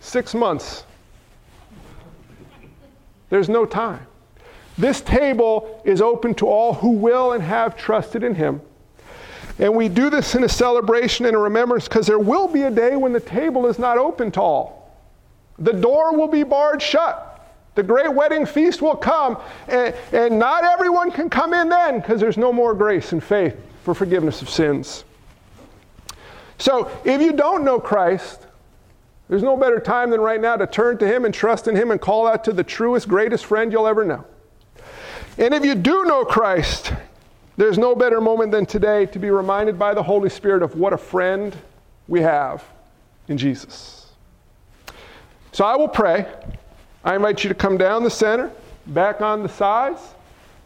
Six 0.00 0.34
months. 0.34 0.84
There's 3.30 3.48
no 3.48 3.64
time. 3.64 4.06
This 4.76 5.00
table 5.00 5.80
is 5.84 6.02
open 6.02 6.34
to 6.34 6.46
all 6.46 6.74
who 6.74 6.90
will 6.90 7.32
and 7.32 7.42
have 7.42 7.76
trusted 7.76 8.22
in 8.22 8.34
Him. 8.34 8.60
And 9.58 9.74
we 9.74 9.88
do 9.88 10.10
this 10.10 10.34
in 10.34 10.44
a 10.44 10.48
celebration 10.48 11.26
and 11.26 11.36
a 11.36 11.38
remembrance 11.38 11.86
because 11.86 12.06
there 12.06 12.18
will 12.18 12.48
be 12.48 12.62
a 12.62 12.70
day 12.70 12.96
when 12.96 13.12
the 13.12 13.20
table 13.20 13.66
is 13.66 13.78
not 13.78 13.98
open 13.98 14.30
to 14.32 14.40
all. 14.40 14.98
The 15.58 15.72
door 15.72 16.16
will 16.16 16.28
be 16.28 16.42
barred 16.42 16.82
shut. 16.82 17.30
The 17.76 17.82
great 17.82 18.12
wedding 18.12 18.46
feast 18.46 18.82
will 18.82 18.96
come, 18.96 19.36
and, 19.66 19.94
and 20.12 20.38
not 20.38 20.64
everyone 20.64 21.10
can 21.10 21.28
come 21.28 21.52
in 21.52 21.68
then 21.68 22.00
because 22.00 22.20
there's 22.20 22.36
no 22.36 22.52
more 22.52 22.72
grace 22.74 23.12
and 23.12 23.22
faith 23.22 23.56
for 23.82 23.94
forgiveness 23.94 24.42
of 24.42 24.48
sins. 24.48 25.04
So 26.58 26.90
if 27.04 27.20
you 27.20 27.32
don't 27.32 27.64
know 27.64 27.80
Christ, 27.80 28.46
there's 29.28 29.42
no 29.42 29.56
better 29.56 29.80
time 29.80 30.10
than 30.10 30.20
right 30.20 30.40
now 30.40 30.56
to 30.56 30.66
turn 30.66 30.98
to 30.98 31.06
Him 31.06 31.24
and 31.24 31.34
trust 31.34 31.66
in 31.66 31.74
Him 31.74 31.90
and 31.90 32.00
call 32.00 32.26
out 32.26 32.44
to 32.44 32.52
the 32.52 32.62
truest, 32.62 33.08
greatest 33.08 33.44
friend 33.44 33.72
you'll 33.72 33.86
ever 33.86 34.04
know. 34.04 34.24
And 35.36 35.52
if 35.52 35.64
you 35.64 35.74
do 35.74 36.04
know 36.04 36.24
Christ, 36.24 36.92
there's 37.56 37.78
no 37.78 37.94
better 37.94 38.20
moment 38.20 38.50
than 38.50 38.66
today 38.66 39.06
to 39.06 39.18
be 39.18 39.30
reminded 39.30 39.78
by 39.78 39.94
the 39.94 40.02
Holy 40.02 40.28
Spirit 40.28 40.62
of 40.62 40.76
what 40.76 40.92
a 40.92 40.98
friend 40.98 41.56
we 42.08 42.20
have 42.20 42.64
in 43.28 43.38
Jesus. 43.38 44.12
So 45.52 45.64
I 45.64 45.76
will 45.76 45.88
pray. 45.88 46.26
I 47.04 47.14
invite 47.14 47.44
you 47.44 47.48
to 47.48 47.54
come 47.54 47.76
down 47.76 48.02
the 48.02 48.10
center, 48.10 48.50
back 48.86 49.20
on 49.20 49.42
the 49.42 49.48
sides, 49.48 50.00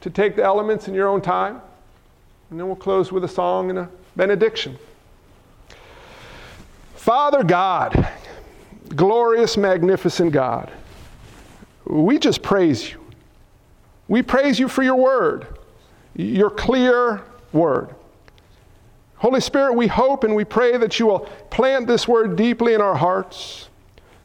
to 0.00 0.10
take 0.10 0.36
the 0.36 0.42
elements 0.42 0.88
in 0.88 0.94
your 0.94 1.08
own 1.08 1.20
time. 1.20 1.60
And 2.50 2.58
then 2.58 2.66
we'll 2.66 2.76
close 2.76 3.12
with 3.12 3.24
a 3.24 3.28
song 3.28 3.68
and 3.70 3.80
a 3.80 3.88
benediction. 4.16 4.78
Father 6.94 7.44
God, 7.44 8.08
glorious, 8.88 9.56
magnificent 9.56 10.32
God, 10.32 10.70
we 11.84 12.18
just 12.18 12.42
praise 12.42 12.90
you. 12.90 13.04
We 14.08 14.22
praise 14.22 14.58
you 14.58 14.68
for 14.68 14.82
your 14.82 14.96
word. 14.96 15.57
Your 16.18 16.50
clear 16.50 17.22
word. 17.52 17.94
Holy 19.16 19.40
Spirit, 19.40 19.74
we 19.74 19.86
hope 19.86 20.24
and 20.24 20.34
we 20.34 20.44
pray 20.44 20.76
that 20.76 20.98
you 20.98 21.06
will 21.06 21.20
plant 21.50 21.86
this 21.86 22.06
word 22.06 22.36
deeply 22.36 22.74
in 22.74 22.80
our 22.80 22.94
hearts, 22.94 23.68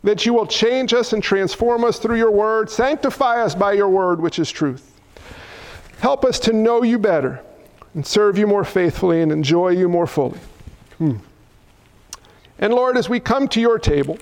that 0.03 0.25
you 0.25 0.33
will 0.33 0.45
change 0.45 0.93
us 0.93 1.13
and 1.13 1.23
transform 1.23 1.83
us 1.83 1.97
through 1.97 2.17
your 2.17 2.31
word, 2.31 2.69
sanctify 2.69 3.41
us 3.41 3.55
by 3.55 3.73
your 3.73 3.89
word, 3.89 4.19
which 4.19 4.37
is 4.37 4.51
truth. 4.51 4.99
Help 5.99 6.25
us 6.25 6.39
to 6.39 6.53
know 6.53 6.83
you 6.83 6.99
better 6.99 7.41
and 7.93 8.05
serve 8.05 8.37
you 8.37 8.45
more 8.45 8.65
faithfully 8.65 9.21
and 9.21 9.31
enjoy 9.31 9.69
you 9.69 9.87
more 9.87 10.07
fully. 10.07 10.39
Hmm. 10.97 11.17
And 12.59 12.73
Lord, 12.73 12.97
as 12.97 13.07
we 13.07 13.19
come 13.19 13.47
to 13.49 13.61
your 13.61 13.79
table, 13.79 14.17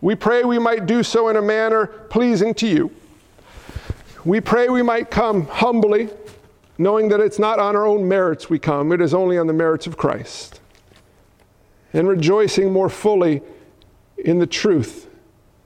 we 0.00 0.14
pray 0.14 0.44
we 0.44 0.58
might 0.58 0.86
do 0.86 1.02
so 1.02 1.28
in 1.28 1.36
a 1.36 1.42
manner 1.42 1.86
pleasing 1.86 2.54
to 2.54 2.66
you. 2.66 2.90
We 4.24 4.40
pray 4.40 4.68
we 4.68 4.82
might 4.82 5.10
come 5.10 5.46
humbly, 5.46 6.08
knowing 6.78 7.08
that 7.08 7.20
it's 7.20 7.38
not 7.38 7.58
on 7.58 7.76
our 7.76 7.86
own 7.86 8.08
merits 8.08 8.50
we 8.50 8.58
come, 8.58 8.92
it 8.92 9.00
is 9.00 9.14
only 9.14 9.38
on 9.38 9.46
the 9.46 9.52
merits 9.52 9.86
of 9.86 9.96
Christ. 9.96 10.60
And 11.92 12.08
rejoicing 12.08 12.72
more 12.72 12.88
fully 12.88 13.42
in 14.18 14.38
the 14.38 14.46
truth 14.46 15.08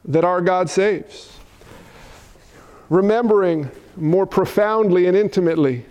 that 0.05 0.25
our 0.25 0.41
God 0.41 0.69
saves. 0.69 1.33
Remembering 2.91 3.71
more 3.97 4.27
profoundly 4.27 5.07
and 5.07 5.17
intimately 5.17 5.85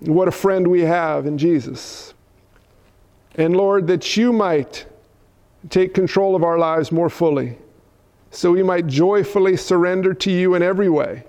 what 0.00 0.28
a 0.28 0.32
friend 0.32 0.66
we 0.66 0.82
have 0.82 1.26
in 1.26 1.38
Jesus. 1.38 2.12
And 3.34 3.56
Lord, 3.56 3.86
that 3.86 4.16
you 4.16 4.32
might 4.32 4.84
take 5.70 5.94
control 5.94 6.34
of 6.34 6.44
our 6.44 6.58
lives 6.58 6.92
more 6.92 7.08
fully, 7.08 7.56
so 8.30 8.52
we 8.52 8.62
might 8.62 8.86
joyfully 8.86 9.56
surrender 9.56 10.12
to 10.14 10.30
you 10.30 10.54
in 10.54 10.62
every 10.62 10.88
way 10.88 11.24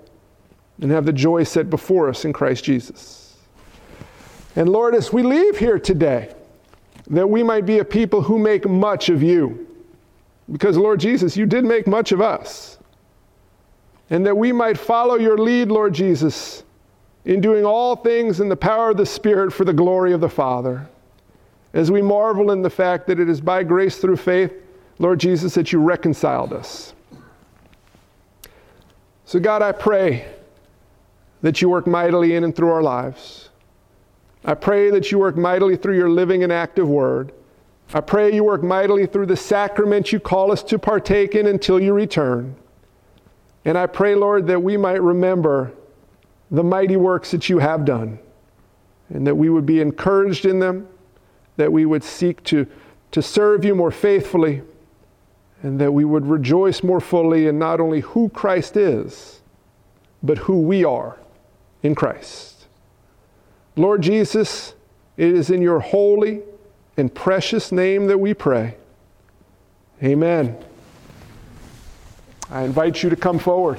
and 0.80 0.90
have 0.90 1.04
the 1.04 1.12
joy 1.12 1.44
set 1.44 1.70
before 1.70 2.08
us 2.08 2.24
in 2.24 2.32
Christ 2.32 2.64
Jesus. 2.64 3.36
And 4.56 4.68
Lord, 4.68 4.94
as 4.94 5.12
we 5.12 5.22
leave 5.22 5.58
here 5.58 5.78
today, 5.78 6.34
that 7.08 7.28
we 7.28 7.42
might 7.42 7.66
be 7.66 7.78
a 7.78 7.84
people 7.84 8.22
who 8.22 8.38
make 8.38 8.68
much 8.68 9.08
of 9.08 9.22
you. 9.22 9.66
Because, 10.50 10.76
Lord 10.76 11.00
Jesus, 11.00 11.36
you 11.36 11.46
did 11.46 11.64
make 11.64 11.86
much 11.86 12.12
of 12.12 12.20
us. 12.20 12.78
And 14.10 14.24
that 14.26 14.36
we 14.36 14.52
might 14.52 14.78
follow 14.78 15.16
your 15.16 15.38
lead, 15.38 15.68
Lord 15.68 15.94
Jesus, 15.94 16.62
in 17.24 17.40
doing 17.40 17.64
all 17.64 17.96
things 17.96 18.40
in 18.40 18.48
the 18.48 18.56
power 18.56 18.90
of 18.90 18.96
the 18.96 19.06
Spirit 19.06 19.52
for 19.52 19.64
the 19.64 19.72
glory 19.72 20.12
of 20.12 20.20
the 20.20 20.28
Father. 20.28 20.86
As 21.72 21.90
we 21.90 22.02
marvel 22.02 22.50
in 22.50 22.62
the 22.62 22.70
fact 22.70 23.06
that 23.06 23.18
it 23.18 23.28
is 23.28 23.40
by 23.40 23.64
grace 23.64 23.98
through 23.98 24.18
faith, 24.18 24.52
Lord 24.98 25.18
Jesus, 25.18 25.54
that 25.54 25.72
you 25.72 25.80
reconciled 25.80 26.52
us. 26.52 26.92
So, 29.24 29.40
God, 29.40 29.62
I 29.62 29.72
pray 29.72 30.33
that 31.44 31.60
you 31.60 31.68
work 31.68 31.86
mightily 31.86 32.34
in 32.34 32.42
and 32.42 32.56
through 32.56 32.70
our 32.70 32.82
lives. 32.82 33.50
I 34.46 34.54
pray 34.54 34.88
that 34.88 35.12
you 35.12 35.18
work 35.18 35.36
mightily 35.36 35.76
through 35.76 35.98
your 35.98 36.08
living 36.08 36.42
and 36.42 36.50
active 36.50 36.88
word. 36.88 37.32
I 37.92 38.00
pray 38.00 38.34
you 38.34 38.44
work 38.44 38.62
mightily 38.62 39.04
through 39.04 39.26
the 39.26 39.36
sacrament 39.36 40.10
you 40.10 40.20
call 40.20 40.50
us 40.50 40.62
to 40.62 40.78
partake 40.78 41.34
in 41.34 41.46
until 41.46 41.78
you 41.78 41.92
return. 41.92 42.56
And 43.66 43.76
I 43.76 43.84
pray, 43.84 44.14
Lord, 44.14 44.46
that 44.46 44.62
we 44.62 44.78
might 44.78 45.02
remember 45.02 45.70
the 46.50 46.64
mighty 46.64 46.96
works 46.96 47.30
that 47.32 47.50
you 47.50 47.58
have 47.58 47.84
done, 47.84 48.18
and 49.10 49.26
that 49.26 49.34
we 49.34 49.50
would 49.50 49.66
be 49.66 49.82
encouraged 49.82 50.46
in 50.46 50.60
them, 50.60 50.88
that 51.58 51.70
we 51.70 51.84
would 51.84 52.02
seek 52.02 52.42
to, 52.44 52.66
to 53.10 53.20
serve 53.20 53.66
you 53.66 53.74
more 53.74 53.90
faithfully, 53.90 54.62
and 55.62 55.78
that 55.78 55.92
we 55.92 56.06
would 56.06 56.24
rejoice 56.24 56.82
more 56.82 57.02
fully 57.02 57.48
in 57.48 57.58
not 57.58 57.80
only 57.80 58.00
who 58.00 58.30
Christ 58.30 58.78
is, 58.78 59.42
but 60.22 60.38
who 60.38 60.62
we 60.62 60.86
are 60.86 61.18
in 61.84 61.94
Christ. 61.94 62.66
Lord 63.76 64.02
Jesus, 64.02 64.74
it 65.16 65.28
is 65.28 65.50
in 65.50 65.62
your 65.62 65.78
holy 65.78 66.42
and 66.96 67.14
precious 67.14 67.70
name 67.70 68.08
that 68.08 68.18
we 68.18 68.34
pray. 68.34 68.76
Amen. 70.02 70.56
I 72.50 72.62
invite 72.62 73.02
you 73.02 73.10
to 73.10 73.16
come 73.16 73.38
forward. 73.38 73.78